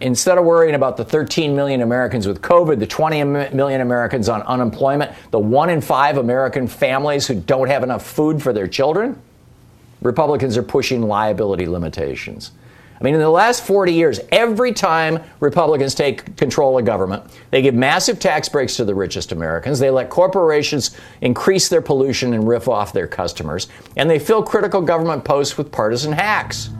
Instead 0.00 0.36
of 0.36 0.44
worrying 0.44 0.74
about 0.74 0.96
the 0.96 1.04
13 1.04 1.56
million 1.56 1.80
Americans 1.80 2.26
with 2.26 2.42
COVID, 2.42 2.78
the 2.78 2.86
20 2.86 3.24
million 3.24 3.80
Americans 3.80 4.28
on 4.28 4.42
unemployment, 4.42 5.10
the 5.30 5.38
one 5.38 5.70
in 5.70 5.80
five 5.80 6.18
American 6.18 6.66
families 6.66 7.26
who 7.26 7.34
don't 7.34 7.68
have 7.68 7.82
enough 7.82 8.04
food 8.04 8.42
for 8.42 8.52
their 8.52 8.66
children, 8.66 9.20
Republicans 10.02 10.56
are 10.56 10.62
pushing 10.62 11.02
liability 11.02 11.66
limitations. 11.66 12.52
I 12.98 13.04
mean, 13.04 13.14
in 13.14 13.20
the 13.20 13.30
last 13.30 13.62
40 13.64 13.92
years, 13.92 14.20
every 14.32 14.72
time 14.72 15.22
Republicans 15.40 15.94
take 15.94 16.36
control 16.36 16.78
of 16.78 16.86
government, 16.86 17.24
they 17.50 17.60
give 17.60 17.74
massive 17.74 18.18
tax 18.18 18.48
breaks 18.48 18.76
to 18.76 18.86
the 18.86 18.94
richest 18.94 19.32
Americans. 19.32 19.78
They 19.78 19.90
let 19.90 20.08
corporations 20.08 20.96
increase 21.20 21.68
their 21.68 21.82
pollution 21.82 22.32
and 22.32 22.48
riff 22.48 22.68
off 22.68 22.94
their 22.94 23.06
customers. 23.06 23.68
And 23.96 24.08
they 24.08 24.18
fill 24.18 24.42
critical 24.42 24.80
government 24.80 25.24
posts 25.24 25.58
with 25.58 25.70
partisan 25.70 26.12
hacks. 26.12 26.70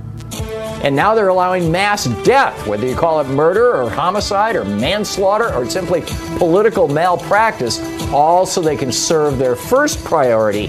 And 0.87 0.95
now 0.95 1.16
they're 1.16 1.26
allowing 1.26 1.73
mass 1.73 2.05
death, 2.23 2.64
whether 2.64 2.87
you 2.87 2.95
call 2.95 3.21
it 3.21 3.26
murder 3.26 3.75
or 3.75 3.90
homicide 3.90 4.55
or 4.55 4.64
manslaughter 4.64 5.52
or 5.52 5.69
simply 5.69 6.02
political 6.38 6.87
malpractice, 6.87 7.81
all 8.12 8.47
so 8.47 8.61
they 8.61 8.76
can 8.76 8.93
serve 8.93 9.37
their 9.37 9.57
first 9.57 10.05
priority 10.05 10.69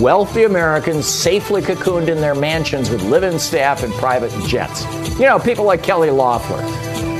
wealthy 0.00 0.42
Americans 0.42 1.06
safely 1.06 1.62
cocooned 1.62 2.08
in 2.08 2.20
their 2.20 2.34
mansions 2.34 2.90
with 2.90 3.04
live 3.04 3.22
in 3.22 3.38
staff 3.38 3.84
and 3.84 3.92
private 3.94 4.32
jets. 4.48 4.84
You 5.16 5.26
know, 5.26 5.38
people 5.38 5.64
like 5.64 5.80
Kelly 5.80 6.10
Loeffler. 6.10 7.11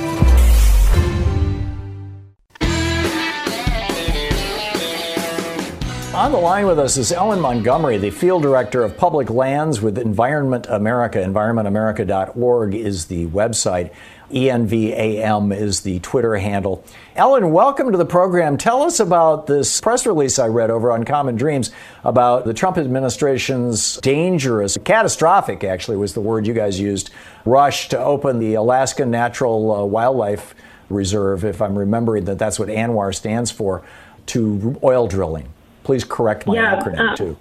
On 6.23 6.31
the 6.31 6.39
line 6.39 6.69
with 6.69 6.79
us 6.79 6.99
is 6.99 7.11
Ellen 7.11 7.41
Montgomery, 7.41 7.99
the 7.99 8.11
field 8.11 8.43
director 8.43 8.85
of 8.85 8.97
public 8.97 9.29
lands 9.29 9.81
with 9.81 9.99
Environment 9.99 10.65
America. 10.69 11.19
EnvironmentAmerica.org 11.19 12.77
is 12.77 13.07
the 13.07 13.27
website. 13.27 13.91
ENVAM 14.31 15.51
is 15.51 15.81
the 15.81 15.99
Twitter 15.99 16.37
handle. 16.37 16.85
Ellen, 17.17 17.51
welcome 17.51 17.91
to 17.91 17.99
the 17.99 18.05
program. 18.05 18.57
Tell 18.57 18.83
us 18.83 19.01
about 19.01 19.49
this 19.49 19.81
press 19.81 20.07
release 20.07 20.39
I 20.39 20.47
read 20.47 20.71
over 20.71 20.93
on 20.93 21.03
Common 21.03 21.35
Dreams 21.35 21.73
about 22.05 22.45
the 22.45 22.55
Trump 22.55 22.79
administration's 22.79 23.97
dangerous, 23.97 24.79
catastrophic, 24.85 25.65
actually, 25.65 25.97
was 25.97 26.15
the 26.15 26.21
word 26.21 26.47
you 26.47 26.55
guys 26.55 26.79
used, 26.79 27.11
rush 27.45 27.89
to 27.89 27.99
open 27.99 28.39
the 28.39 28.55
Alaska 28.55 29.05
Natural 29.05 29.73
uh, 29.73 29.85
Wildlife 29.85 30.55
Reserve, 30.89 31.45
if 31.45 31.61
I'm 31.61 31.77
remembering 31.77 32.27
that 32.27 32.39
that's 32.39 32.61
what 32.61 32.69
ANWR 32.69 33.13
stands 33.13 33.51
for, 33.51 33.83
to 34.27 34.79
oil 34.85 35.09
drilling. 35.09 35.53
Please 35.85 36.05
correct 36.05 36.47
my 36.47 36.55
yeah, 36.55 36.81
acronym 36.81 37.13
uh, 37.13 37.17
too. 37.17 37.37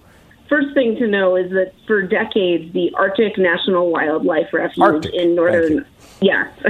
First 0.50 0.74
thing 0.74 0.98
to 0.98 1.08
know 1.08 1.36
is 1.38 1.50
that 1.52 1.74
for 1.88 2.02
decades, 2.02 2.74
the 2.74 2.92
Arctic 2.96 3.38
National 3.38 3.90
Wildlife 3.90 4.48
Refuge 4.52 4.84
Arctic. 4.84 5.14
in 5.14 5.36
northern 5.36 5.86
yeah, 6.22 6.52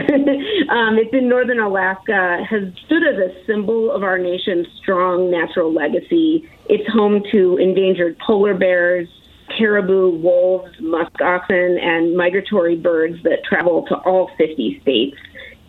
um, 0.70 0.98
it's 0.98 1.14
in 1.14 1.28
northern 1.28 1.60
Alaska, 1.60 2.42
has 2.50 2.64
stood 2.86 3.04
as 3.04 3.18
a 3.18 3.46
symbol 3.46 3.92
of 3.92 4.02
our 4.02 4.18
nation's 4.18 4.66
strong 4.82 5.30
natural 5.30 5.74
legacy. 5.74 6.50
It's 6.70 6.88
home 6.90 7.22
to 7.34 7.58
endangered 7.58 8.18
polar 8.20 8.54
bears, 8.54 9.10
caribou, 9.58 10.12
wolves, 10.12 10.72
musk 10.80 11.20
oxen, 11.22 11.78
and 11.82 12.16
migratory 12.16 12.78
birds 12.78 13.22
that 13.24 13.44
travel 13.44 13.86
to 13.88 13.96
all 13.96 14.32
50 14.38 14.80
states. 14.82 15.18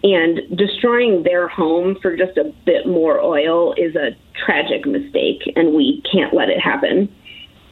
And 0.05 0.41
destroying 0.57 1.23
their 1.23 1.47
home 1.47 1.97
for 2.03 2.17
just 2.17 2.37
a 2.37 2.53
bit 2.67 2.87
more 2.87 3.21
oil 3.21 3.73
is 3.75 3.95
a 3.95 4.17
tragic 4.45 4.85
mistake, 4.85 5.43
and 5.55 5.75
we 5.75 6.03
can't 6.13 6.35
let 6.35 6.49
it 6.49 6.59
happen. 6.59 7.09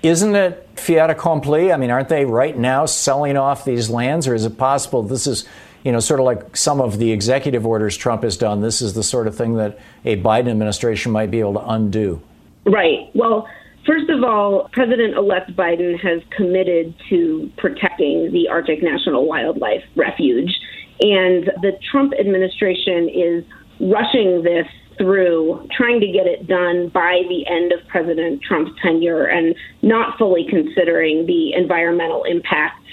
Isn't 0.02 0.34
it 0.34 0.68
fiat 0.76 1.10
accompli? 1.10 1.72
I 1.72 1.76
mean, 1.76 1.90
aren't 1.90 2.08
they 2.08 2.25
right 2.25 2.56
now 2.56 2.87
selling 2.87 3.37
off 3.37 3.64
these 3.64 3.90
lands, 3.90 4.28
or 4.28 4.34
is 4.34 4.44
it 4.44 4.56
possible 4.56 5.02
this 5.02 5.26
is, 5.26 5.46
you 5.84 5.92
know, 5.92 6.00
sort 6.00 6.20
of 6.20 6.26
like 6.26 6.56
some 6.56 6.80
of 6.80 6.99
the 6.99 7.10
executive 7.10 7.66
orders 7.66 7.96
Trump 7.96 8.22
has 8.22 8.37
done? 8.37 8.60
This 8.60 8.80
is 8.80 8.94
the 8.94 9.02
sort 9.02 9.26
of 9.26 9.37
thing 9.37 9.54
that 9.54 9.78
a 10.04 10.16
Biden 10.16 10.50
administration 10.50 11.10
might 11.12 11.30
be 11.30 11.40
able 11.40 11.54
to 11.54 11.68
undo. 11.68 12.22
Right. 12.64 13.10
Well, 13.14 13.49
first 13.87 14.08
of 14.08 14.22
all, 14.22 14.70
President 14.72 15.16
elect 15.16 15.54
Biden 15.56 15.99
has 16.00 16.22
committed 16.34 16.94
to 17.10 17.50
protecting 17.58 18.30
the 18.32 18.49
Arctic 18.49 18.82
National 18.82 19.26
Wildlife 19.26 19.82
Refuge. 19.96 20.54
And 21.00 21.47
the 21.62 21.73
Trump 21.90 22.12
administration 22.19 23.09
is 23.09 23.45
rushing 23.80 24.42
this 24.42 24.66
through, 24.99 25.66
trying 25.75 25.99
to 26.00 26.07
get 26.07 26.26
it 26.26 26.47
done 26.47 26.90
by 26.92 27.23
the 27.28 27.47
end 27.47 27.73
of 27.73 27.87
President 27.88 28.42
Trump's 28.42 28.73
tenure 28.83 29.25
and 29.25 29.54
not 29.80 30.19
fully 30.19 30.47
considering 30.49 31.25
the 31.26 31.54
environmental 31.54 32.25
impacts. 32.25 32.85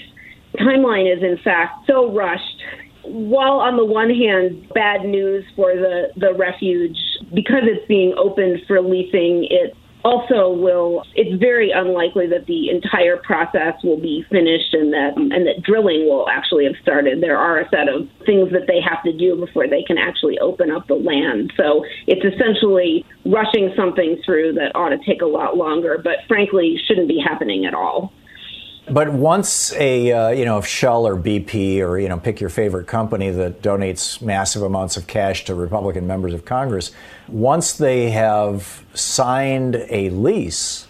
Timeline 0.56 1.14
is, 1.14 1.22
in 1.22 1.38
fact, 1.44 1.86
so 1.86 2.10
rushed. 2.12 2.62
While 3.04 3.60
on 3.60 3.76
the 3.76 3.84
one 3.84 4.08
hand, 4.08 4.70
bad 4.74 5.04
news 5.04 5.44
for 5.54 5.74
the, 5.74 6.08
the 6.16 6.32
refuge, 6.32 6.96
because 7.34 7.64
it's 7.64 7.86
being 7.86 8.14
opened 8.16 8.62
for 8.66 8.80
leasing, 8.80 9.46
it 9.50 9.76
also 10.04 10.50
will 10.50 11.02
it's 11.14 11.40
very 11.40 11.70
unlikely 11.70 12.26
that 12.28 12.46
the 12.46 12.70
entire 12.70 13.16
process 13.16 13.74
will 13.82 14.00
be 14.00 14.24
finished 14.30 14.72
and 14.72 14.92
that 14.92 15.16
and 15.16 15.46
that 15.46 15.62
drilling 15.62 16.08
will 16.08 16.28
actually 16.28 16.64
have 16.64 16.74
started. 16.82 17.22
There 17.22 17.38
are 17.38 17.58
a 17.60 17.68
set 17.70 17.88
of 17.88 18.08
things 18.24 18.52
that 18.52 18.66
they 18.66 18.80
have 18.80 19.02
to 19.04 19.12
do 19.12 19.36
before 19.36 19.68
they 19.68 19.82
can 19.82 19.98
actually 19.98 20.38
open 20.38 20.70
up 20.70 20.86
the 20.86 20.94
land. 20.94 21.52
So 21.56 21.84
it's 22.06 22.24
essentially 22.24 23.04
rushing 23.24 23.72
something 23.76 24.20
through 24.24 24.54
that 24.54 24.72
ought 24.74 24.90
to 24.90 24.98
take 25.06 25.22
a 25.22 25.26
lot 25.26 25.56
longer 25.56 26.00
but 26.02 26.16
frankly 26.26 26.80
shouldn't 26.86 27.08
be 27.08 27.18
happening 27.18 27.66
at 27.66 27.74
all 27.74 28.12
But 28.90 29.12
once 29.12 29.72
a 29.74 30.12
uh, 30.12 30.28
you 30.30 30.44
know 30.44 30.58
if 30.58 30.66
Shell 30.66 31.06
or 31.06 31.16
BP 31.16 31.80
or 31.80 31.98
you 31.98 32.08
know 32.08 32.18
pick 32.18 32.40
your 32.40 32.50
favorite 32.50 32.86
company 32.86 33.30
that 33.30 33.62
donates 33.62 34.22
massive 34.22 34.62
amounts 34.62 34.96
of 34.96 35.06
cash 35.06 35.44
to 35.46 35.54
Republican 35.54 36.06
members 36.06 36.32
of 36.32 36.44
Congress, 36.44 36.92
once 37.28 37.72
they 37.72 38.10
have 38.10 38.84
signed 38.94 39.84
a 39.90 40.10
lease, 40.10 40.86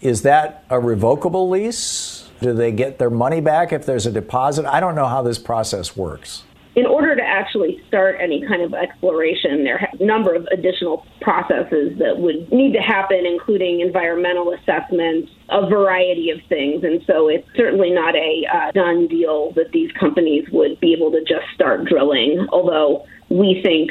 is 0.00 0.22
that 0.22 0.64
a 0.70 0.78
revocable 0.78 1.48
lease? 1.48 2.28
Do 2.40 2.52
they 2.52 2.70
get 2.70 2.98
their 2.98 3.10
money 3.10 3.40
back 3.40 3.72
if 3.72 3.86
there's 3.86 4.06
a 4.06 4.12
deposit? 4.12 4.66
I 4.66 4.78
don't 4.78 4.94
know 4.94 5.06
how 5.06 5.22
this 5.22 5.38
process 5.38 5.96
works 5.96 6.42
in 6.76 6.84
order 6.84 7.16
to 7.16 7.22
actually 7.22 7.82
start 7.88 8.16
any 8.20 8.46
kind 8.46 8.60
of 8.60 8.74
exploration, 8.74 9.64
there 9.64 9.80
are 9.80 9.88
a 9.98 10.04
number 10.04 10.34
of 10.34 10.46
additional 10.52 11.06
processes 11.22 11.98
that 11.98 12.18
would 12.18 12.52
need 12.52 12.74
to 12.74 12.80
happen, 12.80 13.24
including 13.24 13.80
environmental 13.80 14.52
assessments, 14.52 15.32
a 15.48 15.66
variety 15.66 16.30
of 16.30 16.38
things. 16.50 16.84
And 16.84 17.02
so 17.06 17.28
it's 17.28 17.48
certainly 17.56 17.90
not 17.90 18.14
a 18.14 18.44
uh, 18.52 18.72
done 18.72 19.08
deal 19.08 19.52
that 19.52 19.72
these 19.72 19.90
companies 19.92 20.46
would 20.52 20.78
be 20.78 20.92
able 20.92 21.10
to 21.12 21.24
just 21.24 21.46
start 21.54 21.86
drilling, 21.86 22.46
although 22.52 23.06
we 23.30 23.60
think 23.64 23.90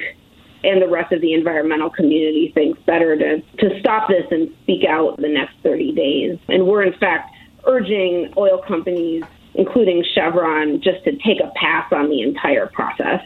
and 0.63 0.81
the 0.81 0.87
rest 0.87 1.11
of 1.11 1.21
the 1.21 1.33
environmental 1.33 1.89
community 1.91 2.51
thinks 2.55 2.79
better 2.87 3.15
to, 3.15 3.41
to 3.59 3.79
stop 3.79 4.07
this 4.07 4.25
and 4.31 4.51
speak 4.63 4.83
out 4.83 5.17
the 5.17 5.27
next 5.27 5.53
30 5.61 5.91
days. 5.91 6.39
And 6.47 6.65
we're, 6.65 6.81
in 6.81 6.97
fact, 6.97 7.31
urging 7.67 8.33
oil 8.37 8.61
companies 8.67 9.23
including 9.57 10.03
Chevron, 10.13 10.81
just 10.81 11.03
to 11.05 11.11
take 11.17 11.39
a 11.39 11.51
pass 11.55 11.91
on 11.91 12.09
the 12.09 12.21
entire 12.21 12.67
process. 12.67 13.21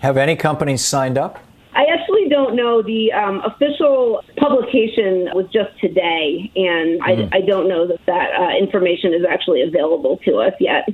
Have 0.00 0.16
any 0.16 0.36
companies 0.36 0.84
signed 0.84 1.18
up? 1.18 1.40
I 1.74 1.84
actually 1.92 2.28
don't 2.28 2.56
know. 2.56 2.82
The 2.82 3.12
um, 3.12 3.40
official 3.44 4.22
publication 4.36 5.28
was 5.34 5.46
just 5.52 5.78
today, 5.80 6.50
and 6.56 7.00
mm-hmm. 7.00 7.34
I, 7.34 7.38
I, 7.38 7.40
don't 7.42 7.68
know 7.68 7.86
that 7.86 8.00
that 8.06 8.30
uh, 8.32 8.56
information 8.58 9.14
is 9.14 9.22
actually 9.28 9.62
available 9.62 10.18
to 10.24 10.38
us 10.38 10.54
yet. 10.58 10.88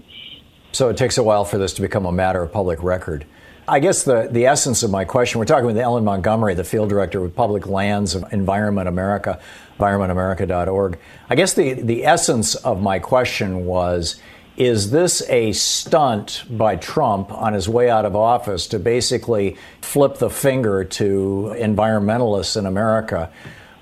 So 0.73 0.89
it 0.89 0.97
takes 0.97 1.17
a 1.17 1.23
while 1.23 1.45
for 1.45 1.57
this 1.57 1.73
to 1.75 1.83
become 1.83 2.05
a 2.05 2.13
matter 2.13 2.43
of 2.43 2.53
public 2.53 2.83
record. 2.83 3.25
I 3.67 3.79
guess 3.79 4.03
the, 4.03 4.29
the 4.31 4.45
essence 4.45 4.83
of 4.83 4.91
my 4.91 5.07
question, 5.07 5.39
we're 5.39 5.47
talking 5.47 5.65
with 5.65 5.79
Ellen 5.79 6.05
Montgomery, 6.05 6.55
the 6.55 6.65
field 6.65 6.91
director 6.91 7.21
with 7.21 7.35
Public 7.35 7.67
Lands 7.67 8.15
of 8.15 8.31
Environment 8.31 8.87
America, 8.87 9.41
environmentamerica.org. 9.79 10.99
I 11.31 11.35
guess 11.35 11.55
the, 11.55 11.73
the 11.73 12.05
essence 12.05 12.57
of 12.57 12.83
my 12.83 12.99
question 12.99 13.65
was 13.65 14.21
is 14.57 14.91
this 14.91 15.29
a 15.29 15.53
stunt 15.53 16.45
by 16.49 16.77
Trump 16.77 17.33
on 17.33 17.55
his 17.55 17.69
way 17.69 17.91
out 17.91 18.05
of 18.05 18.15
office 18.15 18.69
to 18.69 18.79
basically 18.79 19.57
flip 19.81 20.19
the 20.19 20.31
finger 20.31 20.85
to 20.85 21.55
environmentalists 21.59 22.57
in 22.57 22.67
America? 22.67 23.31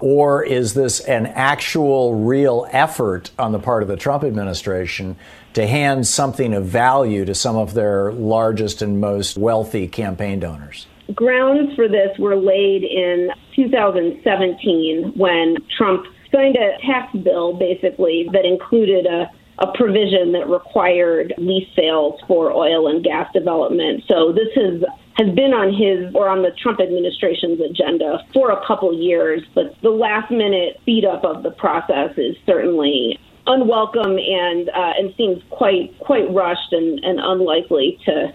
Or 0.00 0.42
is 0.42 0.74
this 0.74 1.00
an 1.00 1.26
actual, 1.26 2.14
real 2.24 2.66
effort 2.72 3.30
on 3.38 3.52
the 3.52 3.58
part 3.58 3.82
of 3.82 3.88
the 3.88 3.96
Trump 3.96 4.24
administration 4.24 5.16
to 5.54 5.66
hand 5.66 6.06
something 6.06 6.54
of 6.54 6.64
value 6.64 7.24
to 7.26 7.34
some 7.34 7.56
of 7.56 7.74
their 7.74 8.10
largest 8.12 8.82
and 8.82 9.00
most 9.00 9.36
wealthy 9.36 9.86
campaign 9.86 10.40
donors? 10.40 10.86
Grounds 11.14 11.74
for 11.76 11.86
this 11.86 12.18
were 12.18 12.36
laid 12.36 12.82
in 12.82 13.30
2017 13.54 15.12
when 15.16 15.56
Trump 15.76 16.06
signed 16.32 16.56
a 16.56 16.78
tax 16.84 17.14
bill 17.18 17.52
basically 17.52 18.26
that 18.32 18.46
included 18.46 19.04
a 19.04 19.30
a 19.62 19.72
provision 19.74 20.32
that 20.32 20.48
required 20.48 21.32
lease 21.38 21.68
sales 21.76 22.20
for 22.26 22.52
oil 22.52 22.88
and 22.88 23.04
gas 23.04 23.32
development. 23.32 24.02
So 24.08 24.32
this 24.32 24.48
has 24.56 24.82
has 25.16 25.34
been 25.34 25.52
on 25.52 25.72
his 25.72 26.12
or 26.14 26.28
on 26.28 26.42
the 26.42 26.50
Trump 26.62 26.80
administration's 26.80 27.60
agenda 27.60 28.24
for 28.32 28.50
a 28.50 28.66
couple 28.66 28.92
years, 28.92 29.42
but 29.54 29.76
the 29.82 29.90
last 29.90 30.30
minute 30.30 30.78
speed 30.80 31.04
up 31.04 31.22
of 31.22 31.42
the 31.42 31.50
process 31.50 32.16
is 32.16 32.34
certainly 32.44 33.20
unwelcome 33.46 34.18
and 34.18 34.68
uh, 34.70 34.92
and 34.98 35.14
seems 35.16 35.42
quite 35.50 35.96
quite 36.00 36.32
rushed 36.32 36.72
and, 36.72 36.98
and 37.04 37.20
unlikely 37.20 37.98
to 38.06 38.34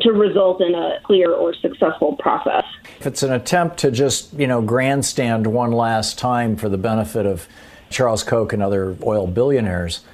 to 0.00 0.12
result 0.12 0.60
in 0.60 0.74
a 0.74 0.98
clear 1.04 1.32
or 1.32 1.54
successful 1.54 2.16
process. 2.16 2.64
If 3.00 3.06
it's 3.06 3.22
an 3.22 3.32
attempt 3.32 3.78
to 3.78 3.90
just, 3.90 4.32
you 4.34 4.46
know, 4.46 4.62
grandstand 4.62 5.46
one 5.48 5.72
last 5.72 6.18
time 6.18 6.56
for 6.56 6.68
the 6.68 6.78
benefit 6.78 7.26
of 7.26 7.48
Charles 7.90 8.22
Koch 8.22 8.52
and 8.52 8.62
other 8.62 8.96
oil 9.02 9.26
billionaires, 9.26 10.04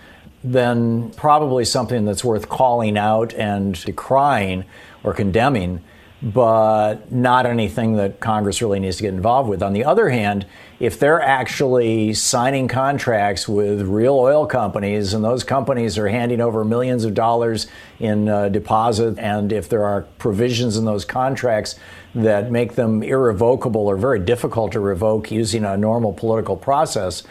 then 0.45 1.11
probably 1.13 1.65
something 1.65 2.05
that's 2.05 2.23
worth 2.23 2.51
calling 2.51 2.99
out 2.99 3.33
and 3.35 3.75
decrying 3.85 4.65
or 5.03 5.15
condemning, 5.15 5.83
but 6.23 7.11
not 7.11 7.47
anything 7.47 7.97
that 7.97 8.21
Congress 8.21 8.61
really 8.61 8.79
needs 8.79 8.99
to 8.99 9.03
get 9.03 9.15
involved 9.15 9.49
with. 9.49 9.63
On 9.63 9.73
the 9.73 9.85
other 9.85 10.11
hand, 10.11 10.45
if 10.81 10.99
they're 10.99 11.21
actually 11.21 12.13
signing 12.13 12.69
contracts 12.69 13.49
with 13.49 13.83
real 13.83 14.15
oil 14.15 14.45
companies 14.45 15.15
and 15.15 15.25
those 15.25 15.45
companies 15.45 15.97
are 15.97 16.09
handing 16.09 16.43
over 16.43 16.63
millions 16.63 17.05
of 17.05 17.15
dollars 17.15 17.67
in 17.99 18.29
uh, 18.29 18.51
deposit, 18.51 19.19
and 19.19 19.51
if 19.51 19.71
there 19.71 19.85
are 19.85 20.03
provisions 20.19 20.77
in 20.77 20.85
those 20.85 21.07
contracts 21.07 21.77
that 22.15 22.51
make 22.51 22.75
them 22.75 23.03
irrevocable 23.03 23.87
or 23.87 23.97
very 23.97 24.19
difficult 24.19 24.73
to 24.73 24.81
revoke 24.81 25.31
using 25.31 25.65
a 25.65 25.77
normal 25.77 26.13
political 26.13 26.57
process, 26.57 27.23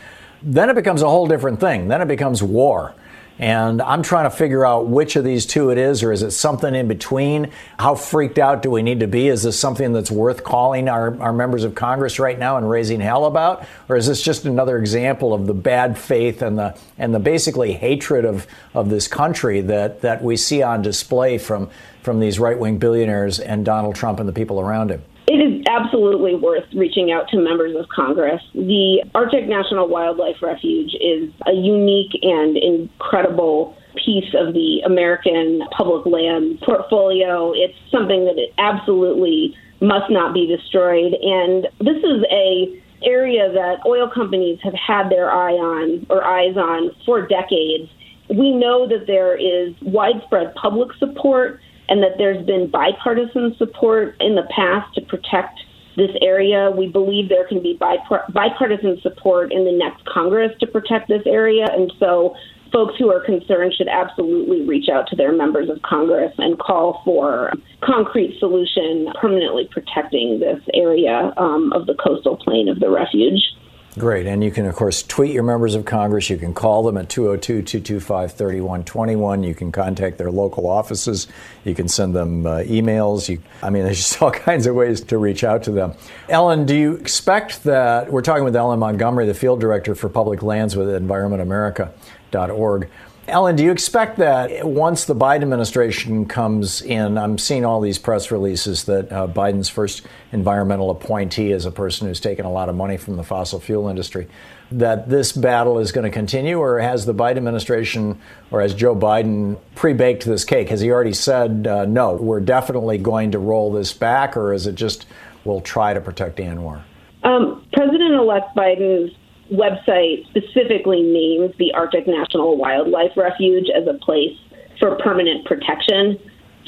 then 0.42 0.70
it 0.70 0.76
becomes 0.76 1.04
a 1.04 1.10
whole 1.10 1.28
different 1.28 1.60
thing. 1.60 1.88
Then 1.88 2.02
it 2.02 2.08
becomes 2.08 2.42
war. 2.42 2.96
And 3.40 3.82
I'm 3.82 4.04
trying 4.04 4.30
to 4.30 4.36
figure 4.36 4.64
out 4.64 4.88
which 4.88 5.16
of 5.16 5.24
these 5.24 5.48
two 5.48 5.72
it 5.72 5.80
is, 5.80 6.04
or 6.04 6.12
is 6.12 6.22
it 6.22 6.32
something 6.32 6.76
in 6.76 6.88
between? 6.88 7.50
How 7.80 7.96
freaked 7.96 8.38
out 8.38 8.62
do 8.62 8.70
we 8.70 8.84
need 8.84 9.00
to 9.00 9.08
be? 9.08 9.28
Is 9.28 9.42
this 9.42 9.60
something 9.60 9.92
that's 9.92 10.12
worth 10.12 10.44
calling 10.44 10.88
our, 10.88 11.20
our 11.20 11.34
members 11.34 11.64
of 11.64 11.74
Congress 11.74 12.20
right 12.20 12.38
now 12.38 12.58
and 12.58 12.70
raising 12.70 13.00
hell 13.00 13.26
about? 13.26 13.66
Or 13.90 13.98
is 13.98 14.06
this 14.06 14.22
just 14.22 14.46
another 14.46 14.78
example 14.78 15.34
of 15.34 15.48
the 15.48 15.54
bad 15.54 15.98
faith 15.98 16.44
and 16.44 16.60
the 16.60 16.78
and 17.00 17.14
the 17.14 17.20
basically 17.20 17.74
hatred 17.74 18.24
of, 18.24 18.46
of 18.76 18.90
this 18.90 19.08
country 19.08 19.62
that, 19.62 20.02
that 20.02 20.24
we 20.24 20.38
see 20.38 20.62
on 20.62 20.84
display 20.84 21.40
from, 21.40 21.70
from 22.04 22.20
these 22.20 22.40
right 22.40 22.58
wing 22.58 22.78
billionaires 22.78 23.40
and 23.40 23.66
Donald 23.66 23.96
Trump 23.96 24.20
and 24.20 24.30
the 24.30 24.34
people 24.34 24.60
around 24.60 24.92
him? 24.92 25.02
It 25.26 25.36
is 25.36 25.64
absolutely 25.68 26.36
worth 26.36 26.66
reaching 26.76 27.12
out 27.12 27.30
to 27.30 27.38
members 27.38 27.76
of 27.78 27.88
Congress. 27.90 28.42
The 28.54 29.04
Arctic 29.16 29.48
National 29.48 29.88
Wildlife 29.88 30.42
Refuge 30.42 30.94
is 31.00 31.32
a 31.48 31.54
unique 31.54 32.12
and 32.22 32.58
incredible 32.58 33.78
piece 33.96 34.34
of 34.34 34.54
the 34.54 34.82
American 34.86 35.62
public 35.76 36.06
land 36.06 36.60
portfolio. 36.66 37.54
It's 37.54 37.78
something 37.90 38.26
that 38.26 38.38
it 38.38 38.54
absolutely 38.58 39.56
must 39.80 40.10
not 40.10 40.34
be 40.34 40.46
destroyed. 40.46 41.14
And 41.14 41.68
this 41.80 42.04
is 42.04 42.24
a 42.30 42.82
area 43.06 43.52
that 43.52 43.80
oil 43.86 44.10
companies 44.14 44.60
have 44.64 44.74
had 44.74 45.10
their 45.10 45.32
eye 45.32 45.54
on 45.54 46.06
or 46.10 46.24
eyes 46.24 46.58
on 46.58 46.92
for 47.06 47.26
decades. 47.28 47.90
We 48.30 48.52
know 48.52 48.88
that 48.88 49.08
there 49.08 49.36
is 49.36 49.74
widespread 49.82 50.56
public 50.56 50.90
support 50.98 51.60
and 51.94 52.02
that 52.02 52.18
there's 52.18 52.44
been 52.48 52.72
bipartisan 52.72 53.54
support 53.60 54.16
in 54.20 54.34
the 54.34 54.50
past 54.50 54.92
to 54.96 55.02
protect 55.02 55.60
this 55.96 56.10
area. 56.24 56.74
We 56.76 56.88
believe 56.88 57.30
there 57.30 57.48
can 57.48 57.62
be 57.62 57.78
bipartisan 57.78 59.00
support 59.04 59.54
in 59.54 59.64
the 59.64 59.72
next 59.72 60.04
Congress 60.06 60.52
to 60.62 60.66
protect 60.66 61.08
this 61.08 61.22
area. 61.28 61.68
And 61.72 61.94
so 62.00 62.34
folks 62.72 62.96
who 62.98 63.12
are 63.12 63.24
concerned 63.24 63.76
should 63.78 63.88
absolutely 63.88 64.66
reach 64.66 64.90
out 64.92 65.06
to 65.10 65.16
their 65.16 65.32
members 65.32 65.70
of 65.70 65.84
Congress 65.84 66.34
and 66.40 66.58
call 66.58 67.04
for 67.06 67.54
concrete 67.84 68.40
solution 68.40 69.14
permanently 69.22 69.70
protecting 69.70 70.40
this 70.40 70.64
area 70.74 71.32
um, 71.38 71.72
of 71.74 71.86
the 71.86 71.94
coastal 71.94 72.38
plain 72.38 72.70
of 72.70 72.80
the 72.80 72.90
refuge. 72.90 73.54
Great. 73.98 74.26
And 74.26 74.44
you 74.44 74.50
can, 74.50 74.66
of 74.66 74.76
course, 74.76 75.04
tweet 75.04 75.34
your 75.34 75.44
members 75.44 75.76
of 75.76 75.86
Congress. 75.86 76.28
You 76.28 76.38
can 76.38 76.54
call 76.54 76.82
them 76.82 76.98
at 76.98 77.10
202 77.10 77.62
225 77.62 78.32
3121. 78.32 79.44
You 79.44 79.54
can 79.54 79.72
contact 79.72 80.18
their 80.18 80.32
local 80.32 80.68
offices. 80.68 81.28
You 81.64 81.76
can 81.76 81.88
send 81.88 82.16
them 82.16 82.48
uh, 82.48 82.62
emails. 82.62 83.30
You, 83.30 83.40
I 83.62 83.70
mean, 83.70 83.84
there's 83.84 83.98
just 83.98 84.20
all 84.20 84.32
kinds 84.32 84.66
of 84.66 84.74
ways 84.74 85.02
to 85.02 85.20
reach 85.20 85.44
out 85.44 85.62
to 85.64 85.72
them. 85.72 85.94
Ellen, 86.28 86.66
do 86.66 86.76
you 86.76 86.96
expect 86.96 87.64
that? 87.66 88.12
We're 88.12 88.24
talking 88.24 88.44
with 88.44 88.56
Ellen 88.56 88.80
Montgomery, 88.80 89.28
the 89.28 89.36
field 89.36 89.60
director 89.60 89.94
for 89.94 90.10
public 90.10 90.42
lands 90.42 90.76
with 90.76 90.88
environmentamerica.org. 90.88 92.90
Ellen, 93.28 93.56
do 93.56 93.64
you 93.64 93.72
expect 93.72 94.18
that 94.18 94.68
once 94.68 95.06
the 95.06 95.16
Biden 95.16 95.44
administration 95.44 96.26
comes 96.26 96.82
in, 96.82 97.18
I'm 97.18 97.38
seeing 97.38 97.64
all 97.64 97.80
these 97.80 97.98
press 97.98 98.32
releases 98.32 98.84
that 98.84 99.10
uh, 99.12 99.28
Biden's 99.28 99.70
first 99.70 100.06
environmental 100.34 100.92
appointee 100.92 101.52
is 101.52 101.66
a 101.66 101.72
person 101.72 102.08
who's 102.08 102.20
taken 102.20 102.46
a 102.46 102.52
lot 102.52 102.68
of 102.68 102.76
money 102.76 102.98
from 102.98 103.16
the 103.16 103.24
fossil 103.24 103.62
fuel 103.62 103.88
industry, 103.88 104.28
that 104.74 105.10
this 105.10 105.32
battle 105.32 105.80
is 105.80 105.94
going 105.94 106.04
to 106.04 106.12
continue, 106.12 106.60
or 106.60 106.80
has 106.80 107.06
the 107.06 107.14
Biden 107.14 107.38
administration, 107.38 108.20
or 108.52 108.60
has 108.60 108.74
Joe 108.74 108.94
Biden 108.94 109.58
pre 109.76 109.94
baked 109.94 110.26
this 110.26 110.44
cake? 110.44 110.68
Has 110.68 110.82
he 110.82 110.92
already 110.92 111.14
said, 111.14 111.66
uh, 111.66 111.86
no, 111.86 112.16
we're 112.16 112.42
definitely 112.42 112.98
going 112.98 113.32
to 113.32 113.40
roll 113.40 113.72
this 113.72 113.94
back, 113.94 114.36
or 114.36 114.52
is 114.52 114.68
it 114.68 114.76
just 114.76 115.06
we'll 115.46 115.62
try 115.62 115.94
to 115.94 116.02
protect 116.02 116.40
ANWR? 116.40 116.82
Um, 117.24 117.66
President 117.72 118.16
elect 118.16 118.54
Biden's 118.54 119.16
website 119.52 120.26
specifically 120.30 121.02
names 121.02 121.54
the 121.58 121.74
Arctic 121.74 122.08
National 122.08 122.58
Wildlife 122.58 123.12
Refuge 123.16 123.68
as 123.70 123.88
a 123.88 123.94
place 123.94 124.38
for 124.80 124.96
permanent 124.98 125.46
protection. 125.46 126.18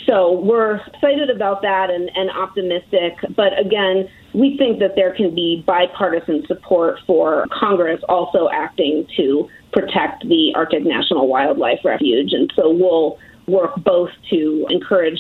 So 0.06 0.40
we're 0.40 0.76
excited 0.76 1.30
about 1.30 1.62
that 1.64 1.90
and, 1.90 2.12
and 2.16 2.30
optimistic. 2.30 3.18
But 3.36 3.58
again, 3.60 4.08
we 4.34 4.56
think 4.58 4.80
that 4.80 4.96
there 4.96 5.16
can 5.16 5.34
be 5.34 5.64
bipartisan 5.66 6.46
support 6.48 7.00
for 7.08 7.48
Congress 7.52 8.02
also 8.08 8.50
acting 8.54 9.08
to 9.18 9.50
protect 9.74 10.28
the 10.28 10.54
Arctic 10.56 10.86
National 10.86 11.28
Wildlife 11.28 11.80
Refuge. 11.84 12.34
And 12.34 12.52
so 12.56 12.70
we'll 12.70 13.18
work 13.48 13.76
both 13.84 14.10
to 14.30 14.68
encourage 14.70 15.20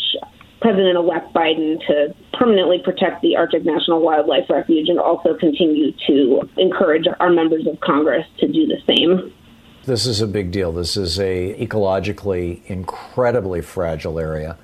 President 0.61 0.97
elect 0.97 1.33
Biden 1.33 1.85
to 1.87 2.15
permanently 2.33 2.79
protect 2.79 3.21
the 3.21 3.35
Arctic 3.35 3.65
National 3.65 4.01
Wildlife 4.01 4.49
Refuge 4.49 4.89
and 4.89 4.99
also 4.99 5.35
continue 5.35 5.91
to 6.07 6.49
encourage 6.57 7.05
our 7.19 7.29
members 7.29 7.67
of 7.67 7.79
Congress 7.81 8.25
to 8.39 8.47
do 8.47 8.65
the 8.65 8.77
same. 8.87 9.33
This 9.83 10.07
is 10.07 10.21
a 10.21 10.27
big 10.27 10.51
deal. 10.51 10.71
This 10.71 10.97
is 10.97 11.19
a 11.19 11.53
ecologically 11.63 12.65
incredibly 12.65 13.61
fragile 13.61 14.17
area, 14.17 14.57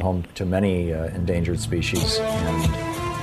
home 0.00 0.24
to 0.34 0.44
many 0.44 0.92
uh, 0.92 1.04
endangered 1.06 1.60
species, 1.60 2.18
and, 2.18 2.74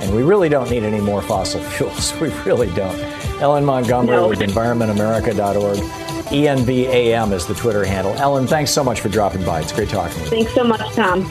and 0.02 0.16
we 0.16 0.22
really 0.22 0.48
don't 0.48 0.70
need 0.70 0.84
any 0.84 1.00
more 1.00 1.20
fossil 1.20 1.60
fuels. 1.72 2.18
We 2.18 2.30
really 2.44 2.72
don't. 2.74 2.98
Ellen 3.42 3.64
Montgomery 3.64 4.16
no. 4.16 4.28
with 4.28 4.38
EnvironmentAmerica.org. 4.38 5.78
ENVAM 6.32 7.32
is 7.32 7.46
the 7.46 7.54
Twitter 7.54 7.84
handle. 7.84 8.14
Ellen, 8.14 8.46
thanks 8.46 8.70
so 8.70 8.82
much 8.82 9.00
for 9.00 9.10
dropping 9.10 9.44
by. 9.44 9.60
It's 9.60 9.72
great 9.72 9.90
talking 9.90 10.22
with 10.22 10.32
you. 10.32 10.38
Thanks 10.38 10.54
so 10.54 10.64
much, 10.64 10.80
Thom. 10.94 11.30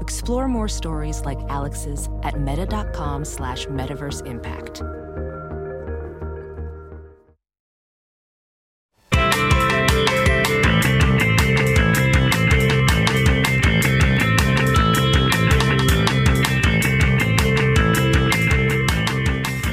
Explore 0.00 0.48
more 0.48 0.68
stories 0.68 1.24
like 1.24 1.38
Alex's 1.48 2.08
at 2.22 2.40
meta.com 2.40 3.24
slash 3.24 3.66
metaverse 3.66 4.26
impact. 4.26 4.82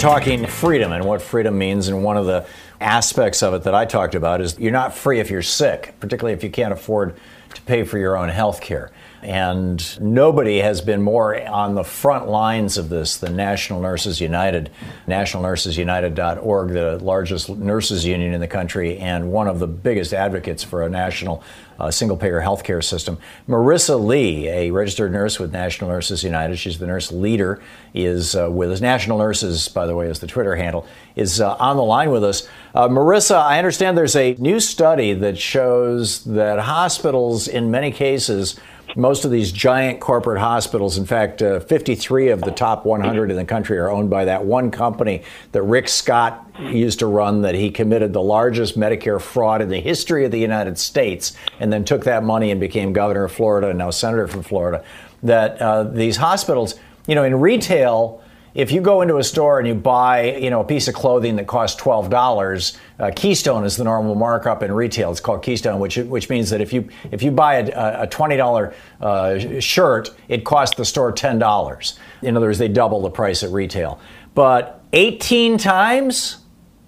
talking 0.03 0.45
freedom 0.45 0.91
and 0.91 1.05
what 1.05 1.21
freedom 1.21 1.57
means, 1.57 1.87
and 1.87 2.03
one 2.03 2.17
of 2.17 2.25
the 2.25 2.45
aspects 2.81 3.41
of 3.41 3.53
it 3.53 3.63
that 3.63 3.73
I 3.73 3.85
talked 3.85 4.15
about 4.15 4.41
is 4.41 4.59
you're 4.59 4.69
not 4.69 4.93
free 4.93 5.21
if 5.21 5.29
you're 5.29 5.41
sick, 5.41 5.93
particularly 6.01 6.33
if 6.33 6.43
you 6.43 6.49
can't 6.49 6.73
afford 6.73 7.15
to 7.53 7.61
pay 7.61 7.85
for 7.85 7.97
your 7.97 8.17
own 8.17 8.27
health 8.27 8.59
care. 8.59 8.91
And 9.23 10.01
nobody 10.01 10.57
has 10.59 10.81
been 10.81 11.01
more 11.01 11.41
on 11.47 11.75
the 11.75 11.83
front 11.83 12.27
lines 12.27 12.77
of 12.77 12.89
this 12.89 13.17
than 13.17 13.37
National 13.37 13.79
Nurses 13.79 14.19
United, 14.19 14.69
nationalnursesunited.org, 15.07 16.69
the 16.69 16.99
largest 17.01 17.49
nurses 17.49 18.05
union 18.05 18.33
in 18.33 18.41
the 18.41 18.47
country 18.47 18.97
and 18.97 19.31
one 19.31 19.47
of 19.47 19.59
the 19.59 19.67
biggest 19.67 20.13
advocates 20.13 20.63
for 20.63 20.83
a 20.83 20.89
national 20.89 21.41
uh, 21.79 21.89
single 21.91 22.17
payer 22.17 22.41
healthcare 22.41 22.83
system. 22.83 23.17
Marissa 23.47 24.03
Lee, 24.03 24.47
a 24.47 24.71
registered 24.71 25.11
nurse 25.11 25.39
with 25.39 25.51
National 25.51 25.89
Nurses 25.89 26.23
United, 26.23 26.57
she's 26.57 26.79
the 26.79 26.87
nurse 26.87 27.11
leader, 27.11 27.61
is 27.93 28.35
uh, 28.35 28.49
with 28.49 28.71
us. 28.71 28.81
National 28.81 29.17
Nurses, 29.17 29.67
by 29.67 29.85
the 29.85 29.95
way, 29.95 30.07
is 30.07 30.19
the 30.19 30.27
Twitter 30.27 30.55
handle, 30.55 30.85
is 31.15 31.41
uh, 31.41 31.55
on 31.55 31.77
the 31.77 31.83
line 31.83 32.11
with 32.11 32.23
us. 32.23 32.47
Uh, 32.75 32.87
Marissa, 32.87 33.37
I 33.37 33.57
understand 33.57 33.97
there's 33.97 34.15
a 34.15 34.35
new 34.35 34.59
study 34.59 35.13
that 35.13 35.37
shows 35.37 36.23
that 36.25 36.59
hospitals, 36.59 37.47
in 37.47 37.71
many 37.71 37.91
cases, 37.91 38.59
most 38.95 39.25
of 39.25 39.31
these 39.31 39.51
giant 39.51 39.99
corporate 39.99 40.39
hospitals, 40.39 40.97
in 40.97 41.05
fact, 41.05 41.41
uh, 41.41 41.59
53 41.59 42.29
of 42.29 42.41
the 42.41 42.51
top 42.51 42.85
100 42.85 43.31
in 43.31 43.37
the 43.37 43.45
country 43.45 43.77
are 43.77 43.89
owned 43.89 44.09
by 44.09 44.25
that 44.25 44.45
one 44.45 44.71
company 44.71 45.23
that 45.51 45.63
Rick 45.63 45.89
Scott 45.89 46.47
used 46.59 46.99
to 46.99 47.07
run, 47.07 47.41
that 47.41 47.55
he 47.55 47.71
committed 47.71 48.13
the 48.13 48.21
largest 48.21 48.77
Medicare 48.77 49.21
fraud 49.21 49.61
in 49.61 49.69
the 49.69 49.79
history 49.79 50.25
of 50.25 50.31
the 50.31 50.39
United 50.39 50.77
States, 50.77 51.35
and 51.59 51.73
then 51.73 51.83
took 51.83 52.03
that 52.03 52.23
money 52.23 52.51
and 52.51 52.59
became 52.59 52.93
governor 52.93 53.25
of 53.25 53.31
Florida 53.31 53.69
and 53.69 53.79
now 53.79 53.89
senator 53.89 54.27
from 54.27 54.43
Florida. 54.43 54.83
That 55.23 55.61
uh, 55.61 55.83
these 55.83 56.17
hospitals, 56.17 56.75
you 57.07 57.15
know, 57.15 57.23
in 57.23 57.39
retail, 57.39 58.22
if 58.55 58.71
you 58.71 58.81
go 58.81 59.01
into 59.01 59.17
a 59.17 59.23
store 59.23 59.59
and 59.59 59.67
you 59.67 59.73
buy, 59.73 60.35
you 60.35 60.49
know, 60.49 60.61
a 60.61 60.63
piece 60.63 60.87
of 60.87 60.93
clothing 60.93 61.35
that 61.37 61.47
costs 61.47 61.75
twelve 61.75 62.09
dollars, 62.09 62.77
uh, 62.99 63.11
Keystone 63.15 63.65
is 63.65 63.77
the 63.77 63.83
normal 63.83 64.15
markup 64.15 64.63
in 64.63 64.71
retail. 64.71 65.11
It's 65.11 65.19
called 65.19 65.43
Keystone, 65.43 65.79
which 65.79 65.97
which 65.97 66.29
means 66.29 66.49
that 66.49 66.61
if 66.61 66.71
you 66.71 66.87
if 67.11 67.23
you 67.23 67.31
buy 67.31 67.55
a, 67.55 68.03
a 68.03 68.07
twenty 68.07 68.37
dollar 68.37 68.73
uh, 69.01 69.59
shirt, 69.59 70.09
it 70.27 70.45
costs 70.45 70.77
the 70.77 70.85
store 70.85 71.11
ten 71.11 71.39
dollars. 71.39 71.99
In 72.21 72.37
other 72.37 72.47
words, 72.47 72.59
they 72.59 72.67
double 72.67 73.01
the 73.01 73.09
price 73.09 73.43
at 73.43 73.51
retail. 73.51 73.99
But 74.35 74.83
eighteen 74.93 75.57
times, 75.57 76.37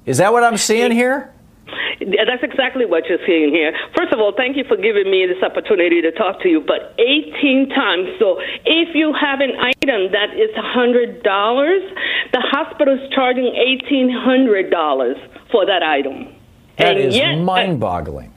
is 0.06 0.18
that 0.20 0.32
what 0.32 0.44
I'm 0.44 0.58
seeing 0.58 0.92
here? 0.92 1.35
That's 2.00 2.44
exactly 2.44 2.86
what 2.86 3.06
you're 3.08 3.24
seeing 3.26 3.50
here. 3.50 3.74
First 3.96 4.14
of 4.14 4.20
all, 4.20 4.34
thank 4.36 4.58
you 4.58 4.64
for 4.68 4.78
giving 4.78 5.10
me 5.10 5.26
this 5.26 5.42
opportunity 5.42 6.02
to 6.02 6.12
talk 6.12 6.42
to 6.42 6.50
you. 6.50 6.62
But 6.62 6.96
18 7.00 7.70
times. 7.70 8.10
So 8.20 8.40
if 8.66 8.96
you 8.96 9.14
have 9.14 9.40
an 9.40 9.56
item 9.60 10.12
that 10.12 10.36
is 10.36 10.52
$100, 10.56 11.24
the 11.24 12.42
hospital 12.42 12.96
is 12.96 13.10
charging 13.14 13.52
$1,800 13.56 15.52
for 15.52 15.66
that 15.66 15.84
item. 15.84 16.36
That 16.78 16.98
and 16.98 17.00
is 17.00 17.16
yet, 17.16 17.36
uh, 17.36 17.44
mind 17.44 17.80
boggling. 17.80 18.34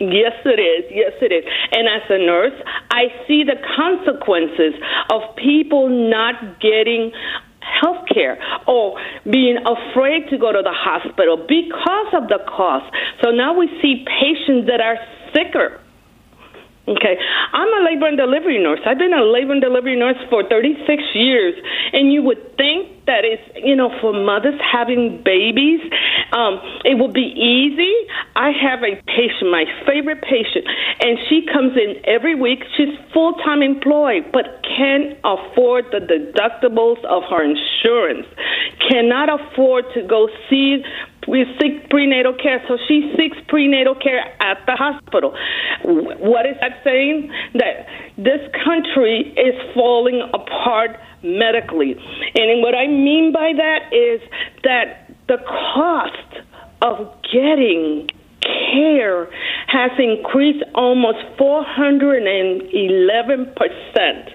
Yes, 0.00 0.34
it 0.44 0.60
is. 0.60 0.90
Yes, 0.90 1.12
it 1.22 1.32
is. 1.32 1.44
And 1.72 1.88
as 1.88 2.02
a 2.10 2.18
nurse, 2.18 2.60
I 2.90 3.04
see 3.26 3.44
the 3.44 3.56
consequences 3.76 4.74
of 5.10 5.22
people 5.36 5.88
not 5.88 6.60
getting 6.60 7.12
health 7.80 8.06
care 8.12 8.38
or 8.66 8.98
being 9.30 9.58
afraid 9.58 10.28
to 10.30 10.38
go 10.38 10.52
to 10.52 10.62
the 10.62 10.74
hospital 10.74 11.36
because 11.36 12.10
of 12.14 12.28
the 12.28 12.38
cost. 12.46 12.86
So 13.22 13.30
now 13.30 13.56
we 13.58 13.68
see 13.82 14.04
patients 14.06 14.68
that 14.68 14.80
are 14.80 14.96
sicker. 15.34 15.80
Okay, 16.86 17.16
I'm 17.52 17.68
a 17.80 17.82
labor 17.82 18.08
and 18.08 18.18
delivery 18.18 18.62
nurse. 18.62 18.80
I've 18.84 18.98
been 18.98 19.14
a 19.14 19.24
labor 19.24 19.52
and 19.52 19.62
delivery 19.62 19.96
nurse 19.96 20.20
for 20.28 20.44
36 20.46 20.84
years, 21.14 21.54
and 21.94 22.12
you 22.12 22.22
would 22.22 22.58
think 22.58 23.06
that 23.06 23.24
it's 23.24 23.40
you 23.56 23.74
know 23.74 23.88
for 24.02 24.12
mothers 24.12 24.60
having 24.60 25.22
babies, 25.24 25.80
um, 26.32 26.60
it 26.84 27.00
would 27.00 27.14
be 27.14 27.32
easy. 27.32 27.88
I 28.36 28.50
have 28.50 28.82
a 28.82 29.00
patient, 29.06 29.50
my 29.50 29.64
favorite 29.86 30.22
patient, 30.22 30.66
and 31.00 31.18
she 31.28 31.46
comes 31.52 31.76
in 31.76 32.02
every 32.04 32.34
week. 32.34 32.60
She's 32.76 32.94
full 33.12 33.34
time 33.44 33.62
employed, 33.62 34.30
but 34.32 34.64
can't 34.76 35.16
afford 35.24 35.86
the 35.92 36.00
deductibles 36.00 37.02
of 37.04 37.22
her 37.30 37.42
insurance, 37.44 38.26
cannot 38.90 39.28
afford 39.28 39.84
to 39.94 40.02
go 40.02 40.28
see 40.50 40.82
we 41.26 41.44
seek 41.60 41.88
prenatal 41.88 42.34
care. 42.34 42.62
So 42.68 42.76
she 42.86 43.12
seeks 43.16 43.36
prenatal 43.48 43.94
care 43.94 44.20
at 44.42 44.58
the 44.66 44.76
hospital. 44.76 45.34
What 45.84 46.46
is 46.46 46.56
that 46.60 46.82
saying? 46.84 47.32
That 47.54 47.86
this 48.16 48.40
country 48.64 49.32
is 49.36 49.54
falling 49.74 50.20
apart 50.34 50.98
medically. 51.22 51.96
And 52.34 52.62
what 52.62 52.74
I 52.74 52.86
mean 52.86 53.32
by 53.32 53.52
that 53.56 53.92
is 53.92 54.20
that 54.64 55.10
the 55.28 55.38
cost 55.46 56.44
of 56.82 57.10
getting 57.32 58.08
care 58.44 59.28
has 59.68 59.92
increased 59.98 60.62
almost 60.74 61.18
411%. 61.38 64.30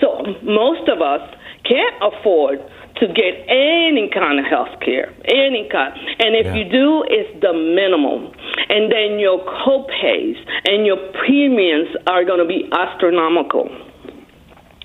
So 0.00 0.24
most 0.42 0.88
of 0.88 1.02
us 1.02 1.20
can't 1.64 1.96
afford 2.02 2.60
to 2.96 3.06
get 3.08 3.46
any 3.48 4.08
kind 4.12 4.38
of 4.38 4.44
health 4.46 4.78
care, 4.84 5.12
any 5.24 5.66
kind. 5.70 5.98
And 6.18 6.36
if 6.36 6.46
yeah. 6.46 6.54
you 6.54 6.64
do, 6.64 7.04
it's 7.08 7.40
the 7.40 7.52
minimum. 7.52 8.32
And 8.68 8.92
then 8.92 9.18
your 9.18 9.38
copays 9.64 10.36
and 10.64 10.86
your 10.86 10.98
premiums 11.24 11.88
are 12.06 12.24
going 12.24 12.40
to 12.40 12.46
be 12.46 12.68
astronomical. 12.72 13.68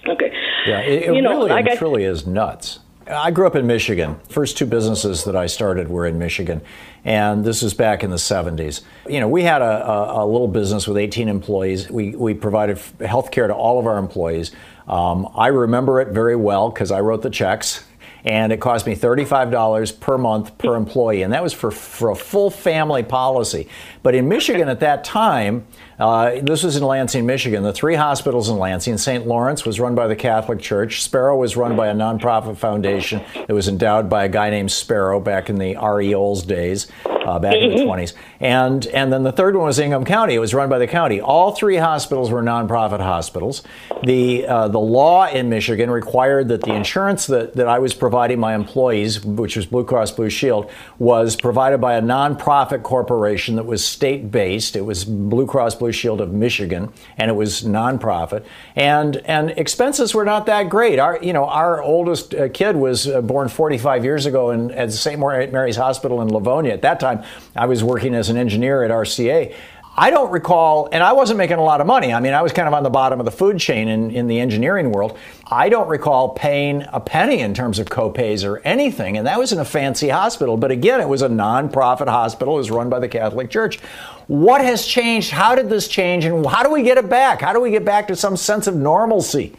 Okay. 0.08 0.32
Yeah, 0.65 0.82
it, 0.82 1.10
it 1.10 1.15
you 1.15 1.21
know, 1.21 1.45
really 1.45 1.50
like 1.50 1.78
truly 1.78 2.04
is 2.04 2.28
nuts. 2.28 2.80
I 3.08 3.30
grew 3.30 3.46
up 3.46 3.56
in 3.56 3.68
Michigan. 3.68 4.20
First 4.30 4.58
two 4.58 4.65
businesses 4.65 5.26
that 5.26 5.36
I 5.36 5.46
started 5.46 5.89
were 5.89 6.08
in 6.08 6.18
Michigan, 6.18 6.62
and 7.04 7.46
this 7.46 7.62
was 7.62 7.76
back 7.76 8.04
in 8.04 8.10
the 8.10 8.15
70s. 8.15 8.82
You 9.08 9.20
know, 9.20 9.28
we 9.28 9.44
had 9.44 9.62
a, 9.62 9.88
a, 9.88 10.24
a 10.24 10.26
little 10.26 10.48
business 10.48 10.88
with 10.88 10.98
18 10.98 11.30
employees. 11.30 11.89
We, 11.89 12.15
we 12.15 12.34
provided 12.34 12.80
health 13.06 13.30
care 13.30 13.46
to 13.48 13.54
all 13.54 13.80
of 13.80 13.86
our 13.86 14.00
employees. 14.00 14.52
Um, 14.88 15.30
I 15.36 15.48
remember 15.48 16.02
it 16.02 16.10
very 16.10 16.36
well 16.36 16.70
because 16.70 16.91
I 16.91 17.02
wrote 17.02 17.22
the 17.22 17.30
checks 17.30 17.84
and 18.26 18.52
it 18.52 18.60
cost 18.60 18.88
me 18.88 18.96
$35 18.96 20.00
per 20.00 20.18
month 20.18 20.58
per 20.58 20.76
employee, 20.76 21.22
and 21.22 21.32
that 21.32 21.44
was 21.44 21.54
for, 21.54 21.70
for 21.70 22.10
a 22.10 22.15
full 22.15 22.50
family 22.50 23.04
policy. 23.04 23.70
But 24.02 24.15
in 24.15 24.28
Michigan 24.28 24.68
at 24.68 24.80
that 24.80 25.04
time, 25.04 25.68
uh, 26.00 26.42
this 26.42 26.64
was 26.64 26.76
in 26.76 26.84
Lansing, 26.84 27.26
Michigan. 27.26 27.64
The 27.64 27.72
three 27.74 27.96
hospitals 27.96 28.50
in 28.50 28.58
Lansing, 28.58 28.98
St. 28.98 29.26
Lawrence 29.26 29.66
was 29.66 29.80
run 29.80 29.96
by 29.96 30.08
the 30.08 30.16
Catholic 30.16 30.60
Church. 30.60 31.02
Sparrow 31.02 31.38
was 31.38 31.56
run 31.56 31.76
by 31.76 31.88
a 31.88 31.94
nonprofit 31.94 32.58
foundation 32.58 33.24
that 33.34 33.54
was 33.54 33.68
endowed 33.68 34.10
by 34.10 34.26
a 34.26 34.30
guy 34.30 34.50
named 34.50 34.72
Sparrow 34.72 35.20
back 35.20 35.50
in 35.50 35.58
the 35.58 35.76
R.E. 35.78 36.14
Olds 36.14 36.44
days 36.44 36.88
uh, 37.26 37.40
back 37.40 37.56
in 37.56 37.72
the 37.72 37.84
20s. 37.84 38.14
Mm-hmm. 38.14 38.44
And, 38.44 38.88
and 38.88 39.12
then 39.12 39.24
the 39.24 39.32
third 39.32 39.56
one 39.56 39.66
was 39.66 39.80
Ingham 39.80 40.06
County. 40.06 40.36
It 40.36 40.40
was 40.40 40.54
run 40.54 40.70
by 40.70 40.80
the 40.80 40.88
county. 40.88 41.22
All 41.22 41.56
three 41.56 41.78
hospitals 41.78 42.30
were 42.30 42.44
nonprofit 42.44 43.00
hospitals. 43.00 43.64
The, 44.04 44.46
uh, 44.48 44.68
the 44.68 44.80
law 44.80 45.28
in 45.28 45.50
Michigan 45.50 45.90
required 45.90 46.50
that 46.50 46.62
the 46.62 46.74
insurance 46.74 47.28
that, 47.28 47.54
that 47.56 47.68
I 47.68 47.80
was 47.80 47.94
providing 47.94 48.40
my 48.40 48.54
employees, 48.54 49.24
which 49.24 49.56
was 49.56 49.66
Blue 49.66 49.86
Cross 49.86 50.12
Blue 50.12 50.30
Shield, 50.30 50.70
was 51.00 51.36
provided 51.36 51.80
by 51.80 51.96
a 51.96 52.02
nonprofit 52.02 52.84
corporation 52.84 53.56
that 53.56 53.66
was 53.66 53.86
state 53.86 54.30
based. 54.30 54.76
It 54.76 54.82
was 54.82 55.06
Blue 55.06 55.48
Cross 55.48 55.76
Blue 55.76 55.85
Shield 55.93 56.21
of 56.21 56.32
Michigan, 56.34 56.91
and 57.17 57.32
it 57.32 57.36
was 57.36 57.63
nonprofit. 57.63 58.45
And, 58.76 59.17
and 59.26 59.52
expenses 59.52 60.13
were 60.13 60.26
not 60.26 60.45
that 60.48 60.69
great. 60.69 61.00
Our, 61.00 61.17
you 61.21 61.34
know, 61.34 61.45
our 61.45 61.82
oldest 61.82 62.36
uh, 62.36 62.50
kid 62.50 62.76
was 62.76 63.08
uh, 63.08 63.21
born 63.21 63.48
45 63.48 64.04
years 64.04 64.26
ago 64.26 64.52
in, 64.52 64.71
at 64.71 64.91
St. 64.91 65.19
Mary's 65.19 65.78
Hospital 65.78 66.21
in 66.21 66.28
Livonia. 66.28 66.74
At 66.74 66.82
that 66.82 67.00
time, 67.00 67.06
time, 67.06 67.24
I 67.56 67.65
was 67.65 67.84
working 67.84 68.13
as 68.15 68.30
an 68.30 68.38
engineer 68.38 68.84
at 68.84 68.91
RCA. 68.91 69.54
I 69.98 70.10
don't 70.10 70.30
recall, 70.30 70.90
and 70.92 71.02
I 71.02 71.14
wasn't 71.14 71.38
making 71.38 71.58
a 71.58 71.64
lot 71.64 71.80
of 71.80 71.88
money. 71.88 72.14
I 72.14 72.20
mean, 72.20 72.34
I 72.34 72.42
was 72.42 72.52
kind 72.52 72.68
of 72.68 72.74
on 72.74 72.84
the 72.84 72.90
bottom 72.90 73.20
of 73.20 73.26
the 73.26 73.32
food 73.32 73.60
chain 73.60 73.88
in, 73.88 74.12
in 74.12 74.28
the 74.28 74.42
engineering 74.42 74.92
world. 74.92 75.18
I 75.48 75.70
don't 75.70 75.88
recall 75.88 76.30
paying 76.30 76.84
a 76.92 77.00
penny 77.00 77.40
in 77.40 77.54
terms 77.54 77.80
of 77.80 77.88
copays 77.88 78.46
or 78.46 78.60
anything, 78.66 79.18
and 79.18 79.26
that 79.26 79.40
was 79.40 79.54
in 79.54 79.60
a 79.60 79.66
fancy 79.66 80.10
hospital. 80.10 80.58
But 80.58 80.72
again, 80.72 81.00
it 81.00 81.08
was 81.08 81.22
a 81.22 81.30
nonprofit 81.30 82.10
hospital. 82.10 82.56
It 82.56 82.58
was 82.58 82.72
run 82.72 82.90
by 82.90 83.00
the 83.00 83.08
Catholic 83.08 83.50
Church. 83.50 83.80
What 84.28 84.60
has 84.60 84.86
changed? 84.86 85.32
How 85.32 85.56
did 85.56 85.70
this 85.70 85.88
change? 85.88 86.26
And 86.26 86.46
how 86.46 86.64
do 86.64 86.72
we 86.72 86.84
get 86.84 86.98
it 86.98 87.10
back? 87.10 87.40
How 87.40 87.54
do 87.54 87.62
we 87.62 87.72
get 87.72 87.86
back 87.86 88.10
to 88.10 88.18
some 88.18 88.36
sense 88.36 88.68
of 88.68 88.76
normalcy? 88.76 89.56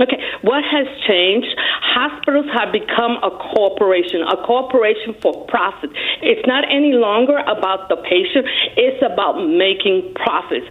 Okay, 0.00 0.20
what 0.44 0.62
has 0.64 0.86
changed? 1.08 1.48
Hospitals 1.80 2.46
have 2.52 2.70
become 2.70 3.16
a 3.24 3.30
corporation, 3.30 4.20
a 4.22 4.36
corporation 4.44 5.16
for 5.22 5.46
profit. 5.46 5.90
It's 6.20 6.46
not 6.46 6.64
any 6.68 6.92
longer 6.92 7.38
about 7.38 7.88
the 7.88 7.96
patient, 7.96 8.46
it's 8.76 9.02
about 9.02 9.40
making 9.40 10.12
profits. 10.14 10.66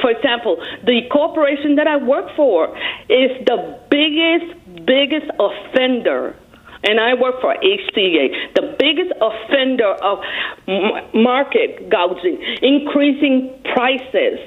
For 0.00 0.10
example, 0.10 0.58
the 0.84 1.02
corporation 1.10 1.76
that 1.76 1.86
I 1.86 1.96
work 1.96 2.34
for 2.34 2.76
is 3.08 3.30
the 3.46 3.78
biggest, 3.90 4.86
biggest 4.86 5.30
offender 5.38 6.34
and 6.84 6.98
I 6.98 7.14
work 7.14 7.40
for 7.40 7.54
HCA, 7.54 8.54
the 8.54 8.74
biggest 8.76 9.12
offender 9.20 9.94
of 10.02 10.18
market 11.14 11.88
gouging, 11.88 12.42
increasing 12.60 13.54
prices. 13.72 14.40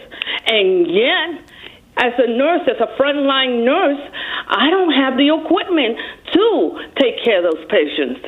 And 0.45 0.85
yet, 0.91 1.49
as 1.97 2.13
a 2.17 2.27
nurse, 2.27 2.67
as 2.67 2.79
a 2.81 2.91
frontline 2.99 3.63
nurse, 3.63 4.01
I 4.47 4.69
don't 4.69 4.91
have 4.91 5.15
the 5.17 5.31
equipment 5.31 5.97
to 6.34 6.79
take 6.99 7.23
care 7.23 7.39
of 7.39 7.55
those 7.55 7.65
patients. 7.69 8.19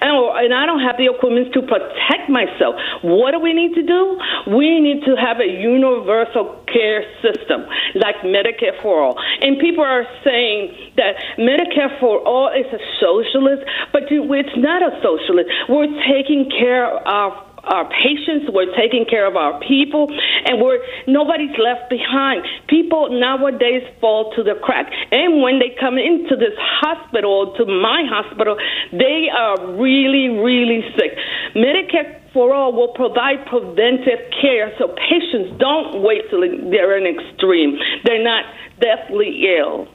And, 0.00 0.12
and 0.12 0.54
I 0.54 0.64
don't 0.66 0.80
have 0.80 0.96
the 0.96 1.12
equipment 1.12 1.52
to 1.52 1.62
protect 1.62 2.28
myself. 2.28 2.76
What 3.02 3.32
do 3.32 3.38
we 3.38 3.52
need 3.52 3.74
to 3.74 3.82
do? 3.84 4.18
We 4.56 4.80
need 4.80 5.04
to 5.04 5.16
have 5.16 5.40
a 5.40 5.46
universal 5.46 6.64
care 6.66 7.04
system 7.20 7.66
like 7.94 8.16
Medicare 8.24 8.80
for 8.80 9.02
All. 9.02 9.16
And 9.42 9.58
people 9.58 9.84
are 9.84 10.04
saying 10.24 10.94
that 10.96 11.20
Medicare 11.38 11.98
for 12.00 12.20
All 12.24 12.48
is 12.48 12.66
a 12.72 12.80
socialist, 13.00 13.64
but 13.92 14.08
it's 14.08 14.56
not 14.56 14.82
a 14.82 14.96
socialist. 15.02 15.48
We're 15.68 15.92
taking 16.08 16.50
care 16.50 16.88
of 16.88 17.49
our 17.64 17.88
patients, 17.90 18.50
we're 18.52 18.74
taking 18.76 19.04
care 19.04 19.26
of 19.26 19.36
our 19.36 19.60
people, 19.60 20.08
and 20.46 20.60
we're 20.60 20.80
nobody's 21.06 21.56
left 21.58 21.90
behind. 21.90 22.44
People 22.68 23.08
nowadays 23.10 23.82
fall 24.00 24.32
to 24.36 24.42
the 24.42 24.54
crack, 24.62 24.90
and 25.10 25.42
when 25.42 25.58
they 25.58 25.76
come 25.78 25.98
into 25.98 26.36
this 26.36 26.56
hospital, 26.56 27.54
to 27.56 27.66
my 27.66 28.02
hospital, 28.08 28.56
they 28.92 29.28
are 29.28 29.76
really, 29.76 30.28
really 30.40 30.82
sick. 30.96 31.12
Medicare 31.54 32.20
for 32.32 32.54
all 32.54 32.72
will 32.72 32.94
provide 32.94 33.44
preventive 33.46 34.30
care 34.40 34.72
so 34.78 34.94
patients 35.10 35.58
don't 35.58 36.02
wait 36.02 36.22
till 36.30 36.40
they're 36.40 36.96
in 36.96 37.06
extreme. 37.06 37.76
They're 38.04 38.22
not 38.22 38.44
deathly 38.80 39.44
ill. 39.58 39.88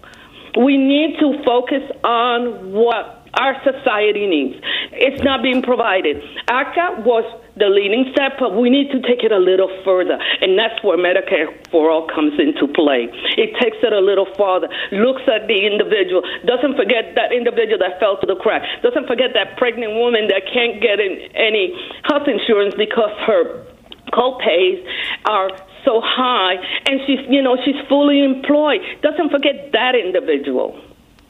We 0.58 0.78
need 0.78 1.18
to 1.20 1.44
focus 1.46 1.84
on 2.04 2.72
what 2.72 3.25
our 3.40 3.56
society 3.64 4.28
needs. 4.28 4.56
It's 4.92 5.24
not 5.24 5.44
being 5.44 5.62
provided. 5.62 6.22
ACA 6.48 7.04
was 7.06 7.26
the 7.56 7.72
leading 7.72 8.12
step, 8.12 8.36
but 8.40 8.56
we 8.56 8.70
need 8.70 8.92
to 8.92 9.00
take 9.00 9.24
it 9.24 9.32
a 9.32 9.40
little 9.40 9.72
further. 9.84 10.20
And 10.42 10.60
that's 10.60 10.76
where 10.84 11.00
Medicare 11.00 11.48
for 11.72 11.90
All 11.90 12.08
comes 12.08 12.36
into 12.40 12.68
play. 12.68 13.08
It 13.40 13.56
takes 13.60 13.80
it 13.80 13.94
a 13.94 14.04
little 14.04 14.28
farther, 14.36 14.68
looks 14.92 15.24
at 15.28 15.48
the 15.48 15.64
individual, 15.64 16.22
doesn't 16.44 16.76
forget 16.76 17.16
that 17.16 17.32
individual 17.32 17.80
that 17.80 18.00
fell 18.00 18.20
to 18.20 18.28
the 18.28 18.36
crack, 18.36 18.64
doesn't 18.84 19.08
forget 19.08 19.32
that 19.34 19.58
pregnant 19.58 19.96
woman 19.96 20.28
that 20.28 20.44
can't 20.52 20.84
get 20.84 21.00
any 21.00 21.72
health 22.04 22.28
insurance 22.28 22.76
because 22.76 23.12
her 23.24 23.64
co-pays 24.14 24.80
are 25.26 25.50
so 25.84 26.02
high 26.04 26.56
and 26.86 27.00
she's 27.06 27.20
you 27.30 27.42
know 27.42 27.58
she's 27.66 27.76
fully 27.90 28.24
employed 28.24 28.80
doesn't 29.02 29.30
forget 29.30 29.72
that 29.74 29.94
individual 29.94 30.80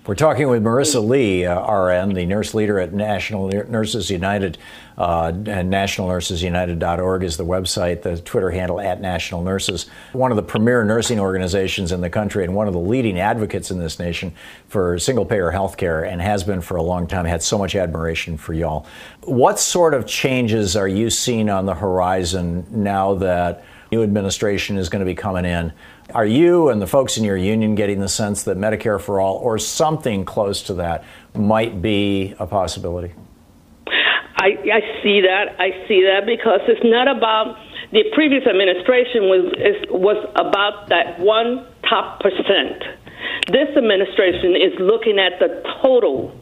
we're 0.05 0.13
talking 0.15 0.47
with 0.47 0.63
Marissa 0.63 1.05
Lee, 1.05 1.45
uh, 1.45 1.59
RN, 1.71 2.13
the 2.13 2.25
nurse 2.27 2.53
leader 2.53 2.79
at 2.79 2.93
National 2.93 3.47
Nurses 3.49 4.11
United. 4.11 4.57
Uh, 4.97 5.27
and 5.27 5.73
nationalnursesunited.org 5.73 7.23
is 7.23 7.37
the 7.37 7.45
website, 7.45 8.03
the 8.03 8.17
Twitter 8.19 8.51
handle 8.51 8.79
at 8.79 9.01
National 9.01 9.41
Nurses. 9.41 9.87
One 10.13 10.31
of 10.31 10.37
the 10.37 10.43
premier 10.43 10.85
nursing 10.85 11.19
organizations 11.19 11.91
in 11.91 12.01
the 12.01 12.09
country 12.09 12.43
and 12.43 12.55
one 12.55 12.67
of 12.67 12.73
the 12.73 12.79
leading 12.79 13.19
advocates 13.19 13.71
in 13.71 13.79
this 13.79 13.99
nation 13.99 14.31
for 14.67 14.97
single 14.99 15.25
payer 15.25 15.51
health 15.51 15.75
care 15.75 16.03
and 16.05 16.21
has 16.21 16.43
been 16.43 16.61
for 16.61 16.77
a 16.77 16.83
long 16.83 17.07
time. 17.07 17.25
Had 17.25 17.43
so 17.43 17.57
much 17.57 17.75
admiration 17.75 18.37
for 18.37 18.53
y'all. 18.53 18.85
What 19.23 19.59
sort 19.59 19.93
of 19.93 20.05
changes 20.05 20.77
are 20.77 20.87
you 20.87 21.09
seeing 21.09 21.49
on 21.49 21.65
the 21.65 21.75
horizon 21.75 22.65
now 22.69 23.15
that 23.15 23.65
new 23.91 24.03
administration 24.03 24.77
is 24.77 24.89
going 24.89 24.99
to 24.99 25.05
be 25.05 25.15
coming 25.15 25.45
in? 25.45 25.73
Are 26.13 26.25
you 26.25 26.69
and 26.69 26.81
the 26.81 26.87
folks 26.87 27.17
in 27.17 27.23
your 27.23 27.37
union 27.37 27.75
getting 27.75 27.99
the 27.99 28.09
sense 28.09 28.43
that 28.43 28.57
Medicare 28.57 29.01
for 29.01 29.19
all 29.19 29.37
or 29.37 29.57
something 29.57 30.25
close 30.25 30.61
to 30.63 30.75
that 30.75 31.03
might 31.33 31.81
be 31.81 32.35
a 32.39 32.47
possibility? 32.47 33.13
I, 34.37 34.49
I 34.71 35.01
see 35.01 35.21
that. 35.21 35.55
I 35.59 35.87
see 35.87 36.03
that 36.03 36.25
because 36.25 36.61
it's 36.67 36.83
not 36.83 37.07
about 37.07 37.57
the 37.91 38.03
previous 38.13 38.45
administration 38.45 39.23
was 39.23 39.53
was 39.89 40.19
about 40.35 40.89
that 40.89 41.19
one 41.19 41.65
top 41.89 42.19
percent. 42.19 42.83
This 43.47 43.69
administration 43.77 44.55
is 44.55 44.73
looking 44.79 45.17
at 45.19 45.39
the 45.39 45.63
total 45.81 46.35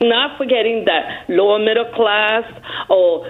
not 0.00 0.38
forgetting 0.38 0.84
that 0.86 1.28
lower 1.28 1.58
middle 1.58 1.88
class 1.94 2.44
or, 2.88 3.26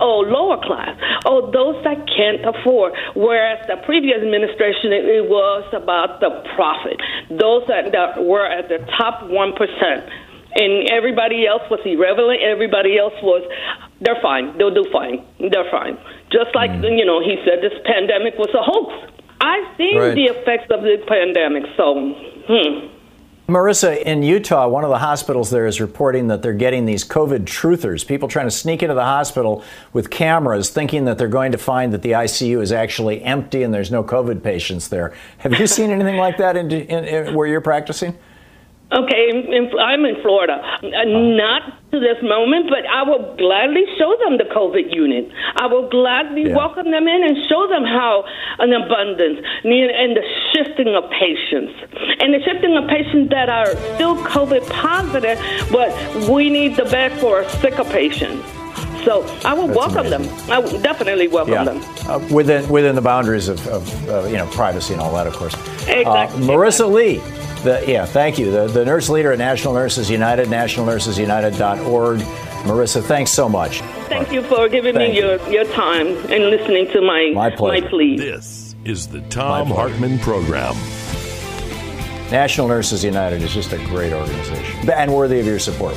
or 0.00 0.26
lower 0.26 0.58
class, 0.62 0.96
or 1.26 1.50
those 1.52 1.82
that 1.84 2.06
can't 2.08 2.44
afford. 2.44 2.92
Whereas 3.14 3.66
the 3.66 3.76
previous 3.84 4.22
administration, 4.22 4.92
it, 4.92 5.28
was 5.28 5.64
about 5.74 6.20
the 6.20 6.30
profit. 6.54 7.00
Those 7.28 7.66
that, 7.68 7.92
that 7.92 8.24
were 8.24 8.46
at 8.46 8.68
the 8.68 8.78
top 8.96 9.24
1%. 9.24 10.10
And 10.56 10.88
everybody 10.90 11.46
else 11.46 11.62
was 11.70 11.80
irrelevant. 11.84 12.40
Everybody 12.40 12.96
else 12.96 13.12
was, 13.22 13.44
they're 14.00 14.20
fine. 14.22 14.56
They'll 14.56 14.74
do 14.74 14.86
fine. 14.90 15.24
They're 15.38 15.70
fine. 15.70 15.98
Just 16.32 16.54
like, 16.54 16.70
mm. 16.70 16.98
you 16.98 17.04
know, 17.04 17.20
he 17.20 17.36
said 17.44 17.60
this 17.60 17.76
pandemic 17.84 18.34
was 18.38 18.48
a 18.56 18.64
hoax. 18.64 18.94
I've 19.40 19.76
seen 19.76 19.98
right. 19.98 20.14
the 20.14 20.34
effects 20.34 20.66
of 20.70 20.82
the 20.82 20.98
pandemic, 21.06 21.62
so, 21.76 21.94
hmm. 22.48 22.97
Marissa, 23.48 23.96
in 24.02 24.22
Utah, 24.22 24.68
one 24.68 24.84
of 24.84 24.90
the 24.90 24.98
hospitals 24.98 25.48
there 25.48 25.66
is 25.66 25.80
reporting 25.80 26.26
that 26.26 26.42
they're 26.42 26.52
getting 26.52 26.84
these 26.84 27.02
COVID 27.02 27.46
truthers, 27.46 28.06
people 28.06 28.28
trying 28.28 28.44
to 28.44 28.50
sneak 28.50 28.82
into 28.82 28.94
the 28.94 29.04
hospital 29.04 29.64
with 29.94 30.10
cameras, 30.10 30.68
thinking 30.68 31.06
that 31.06 31.16
they're 31.16 31.28
going 31.28 31.52
to 31.52 31.58
find 31.58 31.94
that 31.94 32.02
the 32.02 32.10
ICU 32.10 32.60
is 32.60 32.72
actually 32.72 33.22
empty 33.22 33.62
and 33.62 33.72
there's 33.72 33.90
no 33.90 34.04
COVID 34.04 34.42
patients 34.42 34.88
there. 34.88 35.14
Have 35.38 35.58
you 35.58 35.66
seen 35.66 35.88
anything 35.88 36.18
like 36.18 36.36
that 36.36 36.58
in, 36.58 36.70
in, 36.70 37.04
in, 37.06 37.34
where 37.34 37.46
you're 37.46 37.62
practicing? 37.62 38.18
Okay, 38.90 39.28
in, 39.28 39.68
I'm 39.78 40.04
in 40.06 40.16
Florida. 40.22 40.54
Uh, 40.82 40.88
not 41.04 41.62
to 41.92 42.00
this 42.00 42.16
moment, 42.22 42.70
but 42.70 42.86
I 42.88 43.02
will 43.02 43.36
gladly 43.36 43.84
show 43.98 44.16
them 44.24 44.38
the 44.38 44.44
COVID 44.44 44.94
unit. 44.94 45.28
I 45.56 45.66
will 45.66 45.90
gladly 45.90 46.48
Yeah. 46.48 46.56
welcome 46.56 46.90
them 46.90 47.06
in 47.06 47.22
and 47.22 47.36
show 47.50 47.66
them 47.68 47.84
how 47.84 48.24
an 48.58 48.72
abundance 48.72 49.40
and 49.62 50.16
the 50.16 50.24
shifting 50.54 50.94
of 50.94 51.04
patients. 51.10 51.74
And 52.20 52.32
the 52.32 52.40
shifting 52.42 52.76
of 52.78 52.88
patients 52.88 53.28
that 53.28 53.50
are 53.50 53.66
still 53.96 54.16
COVID 54.24 54.66
positive, 54.70 55.38
but 55.70 55.92
we 56.30 56.48
need 56.48 56.76
the 56.76 56.84
bed 56.86 57.12
for 57.20 57.40
a 57.40 57.48
sicker 57.60 57.84
patient. 57.84 58.42
So 59.04 59.22
I 59.44 59.52
will 59.52 59.66
That's 59.68 59.78
welcome 59.78 60.08
them. 60.08 60.24
I 60.50 60.58
will 60.58 60.80
definitely 60.80 61.28
welcome 61.28 61.52
Yeah, 61.52 61.64
them. 61.64 61.80
uh, 62.08 62.20
within 62.30 62.66
within 62.70 62.94
the 62.94 63.02
boundaries 63.02 63.48
of, 63.48 63.66
of 63.68 64.08
uh, 64.08 64.24
you 64.28 64.36
know 64.38 64.46
privacy 64.46 64.94
and 64.94 65.02
all 65.02 65.12
that, 65.14 65.26
of 65.26 65.34
course. 65.34 65.54
Exactly. 65.86 66.06
Uh, 66.08 66.46
Marissa 66.48 66.90
Lee, 66.90 67.20
the, 67.62 67.84
yeah, 67.86 68.04
thank 68.06 68.38
you. 68.38 68.50
The, 68.50 68.66
the 68.68 68.84
nurse 68.84 69.08
leader 69.08 69.32
at 69.32 69.38
National 69.38 69.74
Nurses 69.74 70.08
United, 70.10 70.48
nationalnursesunited.org. 70.48 72.20
Marissa, 72.20 73.02
thanks 73.02 73.30
so 73.30 73.48
much. 73.48 73.80
Thank 74.08 74.32
you 74.32 74.42
for 74.42 74.68
giving 74.68 74.94
Thank 74.94 75.14
me 75.14 75.20
your, 75.20 75.48
your 75.48 75.64
time 75.72 76.06
and 76.06 76.50
listening 76.50 76.90
to 76.92 77.00
my 77.00 77.30
My 77.34 77.50
pleasure. 77.50 77.88
pleas. 77.88 78.18
This 78.18 78.74
is 78.84 79.06
the 79.08 79.20
Thom 79.22 79.68
My. 79.68 79.74
Hartmann 79.74 80.18
Program. 80.18 80.74
National 82.30 82.68
Nurses 82.68 83.04
United 83.04 83.42
is 83.42 83.54
just 83.54 83.72
a 83.72 83.78
great 83.78 84.12
organization 84.12 84.90
and 84.90 85.14
worthy 85.14 85.40
of 85.40 85.46
your 85.46 85.58
support. 85.58 85.96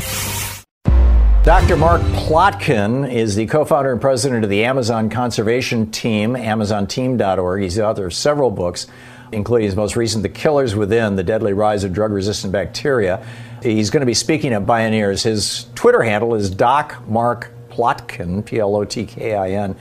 Dr. 1.43 1.75
Mark 1.75 2.01
Plotkin 2.01 3.11
is 3.11 3.35
the 3.35 3.47
co 3.47 3.65
founder 3.65 3.91
and 3.91 3.99
president 3.99 4.43
of 4.43 4.49
the 4.49 4.63
Amazon 4.63 5.09
Conservation 5.09 5.89
Team, 5.89 6.35
AmazonTeam.org. 6.35 7.63
He's 7.63 7.75
the 7.75 7.85
author 7.85 8.05
of 8.05 8.13
several 8.13 8.51
books, 8.51 8.85
including 9.31 9.65
his 9.65 9.75
most 9.75 9.95
recent, 9.95 10.23
The 10.23 10.29
Killers 10.29 10.75
Within 10.75 11.15
The 11.15 11.23
Deadly 11.23 11.53
Rise 11.53 11.83
of 11.83 11.93
Drug 11.93 12.11
Resistant 12.11 12.51
Bacteria. 12.51 13.25
He's 13.63 13.89
going 13.89 14.01
to 14.01 14.05
be 14.05 14.13
speaking 14.13 14.53
at 14.53 14.65
Bioneers. 14.65 15.23
His 15.23 15.67
Twitter 15.75 16.01
handle 16.03 16.35
is 16.35 16.49
Doc 16.49 17.07
Mark 17.07 17.51
Plotkin, 17.69 18.45
P 18.45 18.59
L 18.59 18.75
O 18.75 18.85
T 18.85 19.05
K 19.05 19.35
I 19.35 19.51
N, 19.51 19.75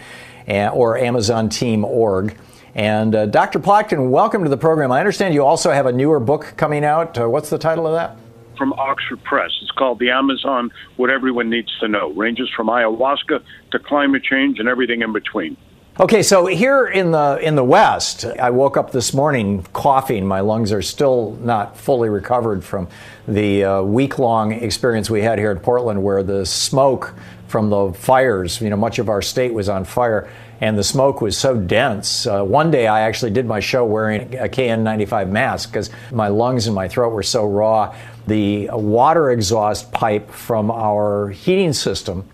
or 0.72 0.98
AmazonTeam.org. 0.98 2.36
And 2.74 3.14
uh, 3.14 3.26
Dr. 3.26 3.58
Plotkin, 3.58 4.10
welcome 4.10 4.44
to 4.44 4.50
the 4.50 4.56
program. 4.56 4.92
I 4.92 5.00
understand 5.00 5.34
you 5.34 5.44
also 5.44 5.72
have 5.72 5.86
a 5.86 5.92
newer 5.92 6.20
book 6.20 6.54
coming 6.56 6.84
out. 6.84 7.18
Uh, 7.18 7.28
what's 7.28 7.50
the 7.50 7.58
title 7.58 7.86
of 7.86 7.94
that? 7.94 8.16
from 8.60 8.74
Oxford 8.74 9.24
Press. 9.24 9.50
It's 9.62 9.70
called 9.70 10.00
The 10.00 10.10
Amazon 10.10 10.70
What 10.96 11.08
Everyone 11.08 11.48
Needs 11.48 11.74
to 11.78 11.88
Know. 11.88 12.10
Ranges 12.10 12.50
from 12.54 12.66
ayahuasca 12.66 13.42
to 13.70 13.78
climate 13.78 14.22
change 14.22 14.58
and 14.58 14.68
everything 14.68 15.00
in 15.00 15.14
between. 15.14 15.56
Okay, 16.00 16.22
so 16.22 16.46
here 16.46 16.86
in 16.86 17.10
the 17.10 17.38
in 17.42 17.56
the 17.56 17.62
West, 17.62 18.24
I 18.24 18.48
woke 18.48 18.78
up 18.78 18.90
this 18.90 19.12
morning 19.12 19.66
coughing. 19.74 20.26
My 20.26 20.40
lungs 20.40 20.72
are 20.72 20.80
still 20.80 21.36
not 21.42 21.76
fully 21.76 22.08
recovered 22.08 22.64
from 22.64 22.88
the 23.28 23.64
uh, 23.64 23.82
week 23.82 24.18
long 24.18 24.50
experience 24.52 25.10
we 25.10 25.20
had 25.20 25.38
here 25.38 25.50
in 25.50 25.58
Portland, 25.58 26.02
where 26.02 26.22
the 26.22 26.46
smoke 26.46 27.14
from 27.48 27.68
the 27.68 27.92
fires, 27.92 28.62
you 28.62 28.70
know, 28.70 28.76
much 28.76 28.98
of 28.98 29.10
our 29.10 29.20
state 29.20 29.52
was 29.52 29.68
on 29.68 29.84
fire, 29.84 30.30
and 30.62 30.78
the 30.78 30.82
smoke 30.82 31.20
was 31.20 31.36
so 31.36 31.54
dense. 31.54 32.26
Uh, 32.26 32.42
one 32.44 32.70
day, 32.70 32.86
I 32.86 33.02
actually 33.02 33.32
did 33.32 33.44
my 33.44 33.60
show 33.60 33.84
wearing 33.84 34.34
a 34.36 34.48
KN95 34.48 35.28
mask 35.28 35.70
because 35.70 35.90
my 36.12 36.28
lungs 36.28 36.66
and 36.66 36.74
my 36.74 36.88
throat 36.88 37.10
were 37.10 37.22
so 37.22 37.46
raw. 37.46 37.94
The 38.26 38.70
water 38.72 39.30
exhaust 39.32 39.92
pipe 39.92 40.30
from 40.30 40.70
our 40.70 41.28
heating 41.28 41.74
system 41.74 42.26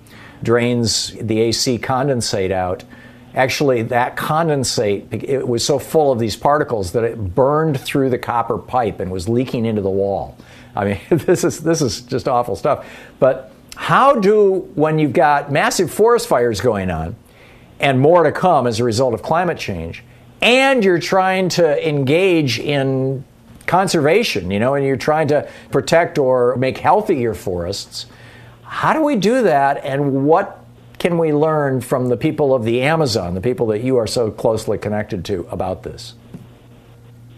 drains 0.45 1.17
the 1.21 1.41
AC 1.41 1.81
condensate 1.81 2.53
out 2.53 2.85
actually 3.37 3.83
that 3.83 4.17
condensate 4.17 5.23
it 5.23 5.47
was 5.47 5.65
so 5.65 5.79
full 5.79 6.11
of 6.11 6.19
these 6.19 6.35
particles 6.35 6.93
that 6.93 7.05
it 7.05 7.35
burned 7.35 7.79
through 7.81 8.11
the 8.11 8.19
copper 8.19 8.59
pipe 8.59 8.99
and 8.99 9.11
was 9.11 9.29
leaking 9.29 9.65
into 9.65 9.83
the 9.83 9.91
wall. 9.91 10.37
I 10.75 10.85
mean 10.85 11.01
this 11.11 11.45
is 11.45 11.61
this 11.61 11.81
is 11.81 12.01
just 12.01 12.27
awful 12.27 12.57
stuff. 12.57 12.87
But 13.19 13.53
how 13.77 14.17
do 14.17 14.71
when 14.75 14.99
you've 14.99 15.13
got 15.13 15.53
massive 15.53 15.91
forest 15.93 16.27
fires 16.27 16.61
going 16.61 16.91
on 16.91 17.15
and 17.79 18.01
more 18.01 18.23
to 18.23 18.33
come 18.33 18.67
as 18.67 18.81
a 18.81 18.85
result 18.85 19.15
of 19.15 19.23
climate 19.23 19.59
change 19.59 20.03
and 20.41 20.83
you're 20.83 20.99
trying 20.99 21.49
to 21.51 21.89
engage 21.89 22.59
in 22.59 23.25
conservation 23.67 24.51
you 24.51 24.61
know 24.61 24.75
and 24.75 24.87
you're 24.87 24.97
trying 24.97 25.29
to 25.29 25.47
protect 25.71 26.19
or 26.19 26.57
make 26.57 26.79
healthy 26.79 27.17
your 27.17 27.35
forests 27.35 28.07
how 28.67 28.93
do 28.93 29.03
we 29.03 29.17
do 29.17 29.43
that? 29.43 29.85
And 29.85 30.27
what 30.27 30.65
can 30.99 31.19
we 31.19 31.33
learn 31.33 31.81
from 31.81 32.09
the 32.09 32.17
people 32.17 32.55
of 32.55 32.65
the 32.65 32.83
Amazon, 32.83 33.35
the 33.35 33.41
people 33.41 33.67
that 33.67 33.83
you 33.83 33.97
are 33.97 34.07
so 34.07 34.31
closely 34.31 34.79
connected 34.79 35.25
to, 35.27 35.47
about 35.51 35.83
this? 35.83 36.15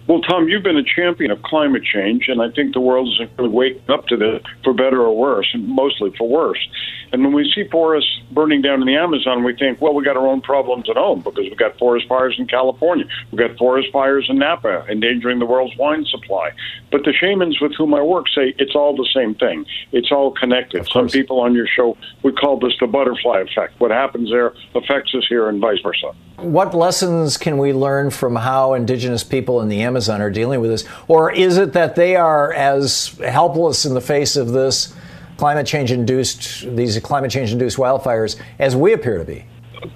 Well, 0.09 0.23
Thom, 0.27 0.49
you've 0.49 0.63
been 0.63 0.79
a 0.79 0.83
champion 0.83 1.31
of 1.31 1.43
climate 1.43 1.83
change, 1.85 2.29
and 2.29 2.41
I 2.41 2.51
think 2.51 2.73
the 2.73 2.81
world 2.81 3.09
is 3.09 3.29
really 3.37 3.51
waking 3.51 3.91
up 3.91 4.07
to 4.07 4.17
this 4.17 4.43
for 4.65 4.73
better 4.73 5.03
or 5.03 5.15
worse, 5.15 5.51
and 5.53 5.69
mostly 5.69 6.15
for 6.17 6.27
worse. 6.27 6.67
And 7.13 7.23
when 7.23 7.33
we 7.33 7.51
see 7.55 7.69
forests 7.69 8.11
burning 8.31 8.63
down 8.63 8.81
in 8.81 8.87
the 8.87 8.97
Amazon, 8.97 9.45
we 9.45 9.55
think, 9.57 9.81
well, 9.81 9.95
we 9.95 10.05
got 10.05 10.17
our 10.17 10.27
own 10.27 10.41
problems 10.41 10.89
at 10.91 10.97
home 10.97 11.21
because 11.21 11.45
we've 11.49 11.57
got 11.57 11.79
forest 11.79 12.07
fires 12.09 12.37
in 12.39 12.47
California, 12.47 13.07
we've 13.31 13.39
got 13.39 13.57
forest 13.57 13.89
fires 13.93 14.27
in 14.29 14.39
Napa, 14.39 14.85
endangering 14.89 15.39
the 15.39 15.47
world's 15.47 15.77
wine 15.77 16.05
supply. 16.05 16.51
But 16.91 17.05
the 17.05 17.13
shamans 17.13 17.61
with 17.61 17.75
whom 17.77 17.95
I 17.95 18.03
work 18.03 18.27
say 18.35 18.55
it's 18.59 18.75
all 18.75 18.97
the 18.97 19.09
same 19.15 19.35
thing. 19.35 19.67
It's 19.93 20.13
all 20.13 20.33
connected. 20.33 20.87
Some 20.93 21.09
people 21.09 21.41
on 21.41 21.55
your 21.55 21.67
show 21.67 21.97
would 22.23 22.39
call 22.39 22.59
this 22.59 22.75
the 22.81 22.87
butterfly 22.87 23.41
effect. 23.41 23.81
What 23.81 23.91
happens 23.91 24.31
there 24.31 24.55
affects 24.75 25.15
us 25.15 25.27
here, 25.29 25.49
and 25.49 25.61
vice 25.61 25.81
versa. 25.83 26.13
What 26.37 26.75
lessons 26.75 27.37
can 27.37 27.59
we 27.59 27.73
learn 27.73 28.11
from 28.11 28.37
how 28.37 28.75
indigenous 28.75 29.25
people 29.25 29.61
in 29.61 29.69
the 29.69 29.83
Amazon 29.83 30.23
are 30.23 30.31
dealing 30.31 30.61
with 30.61 30.71
this? 30.71 30.85
Or 31.09 31.33
is 31.33 31.59
it 31.59 31.73
that 31.73 31.97
they 31.97 32.17
are 32.17 32.53
as 32.53 33.09
helpless 33.25 33.85
in 33.85 33.95
the 33.95 34.01
face 34.01 34.37
of 34.37 34.53
this 34.53 34.95
climate 35.39 35.67
change 35.67 35.91
induced, 35.91 36.77
these 36.77 36.99
climate 36.99 37.31
change 37.31 37.53
induced 37.53 37.79
wildfires 37.79 38.39
as 38.59 38.77
we 38.77 38.93
appear 38.93 39.17
to 39.17 39.25
be? 39.25 39.45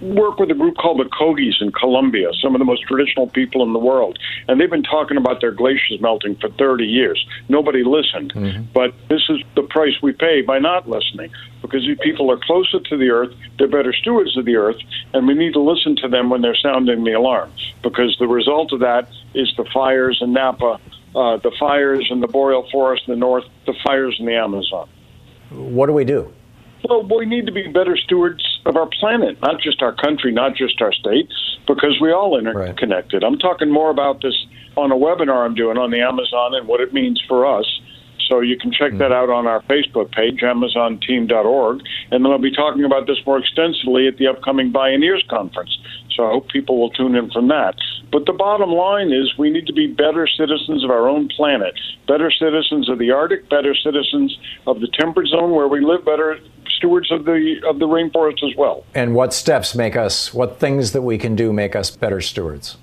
work 0.01 0.39
with 0.39 0.49
a 0.49 0.55
group 0.55 0.77
called 0.77 1.01
the 1.01 1.11
Kogis 1.11 1.61
in 1.61 1.73
Colombia, 1.73 2.31
some 2.41 2.55
of 2.55 2.61
the 2.61 2.65
most 2.65 2.83
traditional 2.83 3.27
people 3.27 3.65
in 3.65 3.73
the 3.73 3.81
world. 3.81 4.17
And 4.49 4.61
they've 4.61 4.71
been 4.71 4.85
talking 4.85 5.17
about 5.17 5.41
their 5.41 5.51
glaciers 5.51 6.01
melting 6.01 6.37
for 6.37 6.51
30 6.51 6.85
years. 6.85 7.27
Nobody 7.49 7.83
listened. 7.83 8.33
But 8.73 8.95
this 9.09 9.23
is 9.29 9.39
the 9.57 9.63
price 9.63 9.95
we 10.01 10.13
pay 10.13 10.43
by 10.43 10.61
not 10.61 10.89
listening 10.89 11.31
because 11.63 11.83
these 11.83 11.99
people 12.01 12.31
are 12.31 12.37
closer 12.37 12.79
to 12.79 12.97
the 12.97 13.11
earth, 13.11 13.35
they're 13.59 13.69
better 13.69 13.93
stewards 13.93 14.37
of 14.37 14.45
the 14.45 14.57
earth, 14.57 14.77
and 15.15 15.27
we 15.27 15.35
need 15.35 15.53
to 15.55 15.61
listen 15.61 15.97
to 15.97 16.09
them 16.09 16.31
when 16.31 16.43
they're 16.43 16.57
sounding 16.57 17.05
the 17.05 17.13
alarm 17.13 17.51
because 17.83 18.17
the 18.19 18.29
result 18.29 18.73
of 18.73 18.81
that 18.81 19.09
is 19.35 19.53
the 19.57 19.65
fires 19.73 20.19
in 20.21 20.33
Napa, 20.33 20.81
uh, 21.15 21.37
the 21.39 21.53
fires 21.59 22.07
in 22.11 22.21
the 22.21 22.27
boreal 22.27 22.69
forest 22.71 23.05
in 23.09 23.15
the 23.15 23.19
north, 23.19 23.45
the 23.67 23.75
fires 23.85 24.17
in 24.19 24.27
the 24.27 24.35
Amazon. 24.35 24.89
What 25.55 25.87
do 25.87 25.93
we 25.93 26.05
do? 26.05 26.33
Well, 26.89 27.07
we 27.17 27.27
need 27.27 27.47
to 27.47 27.53
be 27.53 27.69
better 27.69 27.97
stewards 27.97 28.43
of 28.67 28.77
our 28.77 28.89
planet, 29.01 29.41
not 29.41 29.61
just 29.61 29.83
our 29.83 29.95
country, 29.95 30.33
not 30.33 30.57
just 30.57 30.81
our 30.81 30.93
state, 30.93 31.29
because 31.67 31.99
we 32.01 32.13
all 32.13 32.39
interconnected. 32.39 33.23
I'm 33.23 33.39
talking 33.39 33.71
more 33.71 33.91
about 33.91 34.21
this 34.21 34.35
on 34.77 34.91
a 34.91 34.97
webinar 34.97 35.45
I'm 35.45 35.55
doing 35.55 35.79
on 35.79 35.91
the 35.91 36.01
Amazon 36.01 36.55
and 36.55 36.67
what 36.67 36.81
it 36.81 36.93
means 36.93 37.23
for 37.29 37.47
us. 37.47 37.67
So 38.29 38.41
you 38.41 38.57
can 38.57 38.73
check 38.73 38.93
that 38.99 39.09
hmm. 39.09 39.13
out 39.13 39.31
on 39.31 39.47
our 39.47 39.63
Facebook 39.63 40.11
page, 40.13 40.41
AmazonTeam.org, 40.41 41.81
and 42.11 42.25
then 42.25 42.33
I'll 42.33 42.39
be 42.39 42.55
talking 42.55 42.85
about 42.85 43.07
this 43.07 43.19
more 43.27 43.39
extensively 43.39 44.09
at 44.09 44.17
the 44.17 44.27
upcoming 44.27 44.73
Bioneers 44.73 45.27
Conference. 45.29 45.77
So 46.17 46.27
I 46.27 46.31
hope 46.33 46.49
people 46.49 46.81
will 46.81 46.91
tune 46.91 47.15
in 47.15 47.31
from 47.31 47.49
that. 47.49 47.75
But 48.11 48.27
the 48.27 48.33
bottom 48.33 48.71
line 48.71 49.13
is 49.13 49.37
we 49.39 49.51
need 49.51 49.67
to 49.67 49.73
be 49.73 49.87
better 49.87 50.27
citizens 50.27 50.85
of 50.85 50.91
our 50.91 51.09
own 51.09 51.29
planet, 51.29 51.75
better 52.07 52.31
citizens 52.31 52.91
of 52.91 52.99
the 52.99 53.11
Arctic, 53.11 53.49
better 53.49 53.75
citizens 53.75 54.37
of 54.67 54.81
the 54.81 54.89
temperate 54.89 55.29
zone 55.29 55.53
where 55.53 55.69
we 55.69 55.81
live, 55.81 56.05
better 56.05 56.39
stewards 56.77 57.11
of 57.11 57.25
the 57.25 57.57
of 57.67 57.79
the 57.79 57.87
rainforest 57.87 58.43
as 58.45 58.57
well. 58.57 58.85
And 58.95 59.15
what 59.15 59.33
steps 59.33 59.75
make 59.75 59.97
us, 59.97 60.35
what 60.35 60.59
things 60.59 60.93
that 60.93 61.03
we 61.03 61.17
can 61.17 61.37
do 61.37 61.53
make 61.53 61.75
us 61.75 61.91
better 61.91 62.21
stewards? 62.21 62.77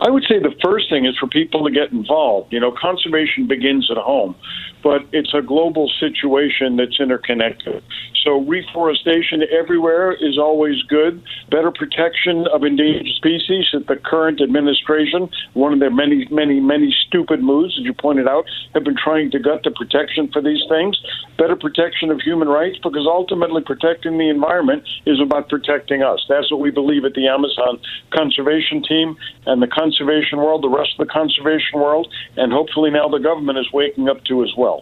I 0.00 0.10
would 0.10 0.22
say 0.28 0.38
the 0.38 0.54
first 0.62 0.88
thing 0.90 1.06
is 1.06 1.16
for 1.18 1.26
people 1.26 1.64
to 1.64 1.72
get 1.72 1.90
involved. 1.90 2.52
You 2.52 2.60
know, 2.60 2.70
conservation 2.70 3.48
begins 3.48 3.90
at 3.90 3.96
home, 3.96 4.36
but 4.82 5.02
it's 5.12 5.34
a 5.34 5.42
global 5.42 5.90
situation 6.00 6.76
that's 6.76 7.00
interconnected. 7.00 7.82
So 8.24 8.40
reforestation 8.42 9.42
everywhere 9.50 10.12
is 10.12 10.38
always 10.38 10.82
good. 10.82 11.22
Better 11.50 11.70
protection 11.70 12.46
of 12.52 12.64
endangered 12.64 13.06
species 13.16 13.66
that 13.72 13.86
the 13.86 13.96
current 13.96 14.40
administration, 14.40 15.30
one 15.54 15.72
of 15.72 15.80
their 15.80 15.90
many, 15.90 16.26
many, 16.30 16.60
many 16.60 16.94
stupid 17.06 17.42
moves, 17.42 17.78
as 17.78 17.84
you 17.84 17.94
pointed 17.94 18.28
out, 18.28 18.44
have 18.74 18.84
been 18.84 18.96
trying 18.96 19.30
to 19.30 19.38
gut 19.38 19.62
the 19.64 19.70
protection 19.70 20.28
for 20.32 20.42
these 20.42 20.62
things. 20.68 21.00
Better 21.38 21.56
protection 21.56 22.10
of 22.10 22.20
human 22.20 22.48
rights 22.48 22.76
because 22.82 23.06
ultimately 23.06 23.62
protecting 23.62 24.18
the 24.18 24.28
environment 24.28 24.82
is 25.06 25.20
about 25.20 25.48
protecting 25.48 26.02
us. 26.02 26.24
That's 26.28 26.50
what 26.50 26.60
we 26.60 26.70
believe 26.70 27.04
at 27.04 27.14
the 27.14 27.28
Amazon 27.28 27.80
Conservation 28.12 28.82
Team 28.82 29.16
and 29.46 29.62
the 29.62 29.68
conservation 29.68 30.38
world, 30.38 30.62
the 30.62 30.68
rest 30.68 30.90
of 30.98 31.06
the 31.06 31.12
conservation 31.12 31.80
world, 31.80 32.12
and 32.36 32.52
hopefully 32.52 32.90
now 32.90 33.08
the 33.08 33.18
government 33.18 33.58
is 33.58 33.66
waking 33.72 34.08
up 34.08 34.24
to 34.24 34.42
as 34.42 34.50
well. 34.56 34.77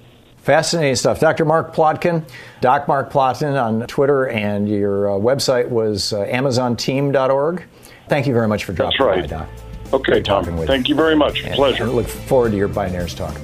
Fascinating 0.47 0.95
stuff. 0.95 1.19
Dr. 1.19 1.45
Mark 1.45 1.75
Plotkin, 1.75 2.23
Doc 2.61 2.87
Mark 2.87 3.11
Plotkin 3.11 3.61
on 3.61 3.85
Twitter, 3.89 4.29
and 4.29 4.69
your 4.69 5.11
uh, 5.11 5.15
website 5.19 5.69
was 5.69 6.13
uh, 6.13 6.19
AmazonTeam.org. 6.19 7.65
Thank 8.09 8.29
you 8.29 8.33
very 8.33 8.47
much 8.47 8.65
for 8.65 8.73
dropping 8.73 9.05
right. 9.05 9.23
by, 9.23 9.27
Doc. 9.27 9.49
Okay, 9.93 10.23
Thom. 10.23 10.45
Thank 10.65 10.89
you 10.89 10.95
very 10.95 11.17
much. 11.17 11.43
And- 11.43 11.57
Pleasure. 11.57 11.89
look 11.89 12.07
forward 12.07 12.53
to 12.53 12.57
your 12.57 12.69
Bioneers 12.69 13.17
talk. 13.17 13.35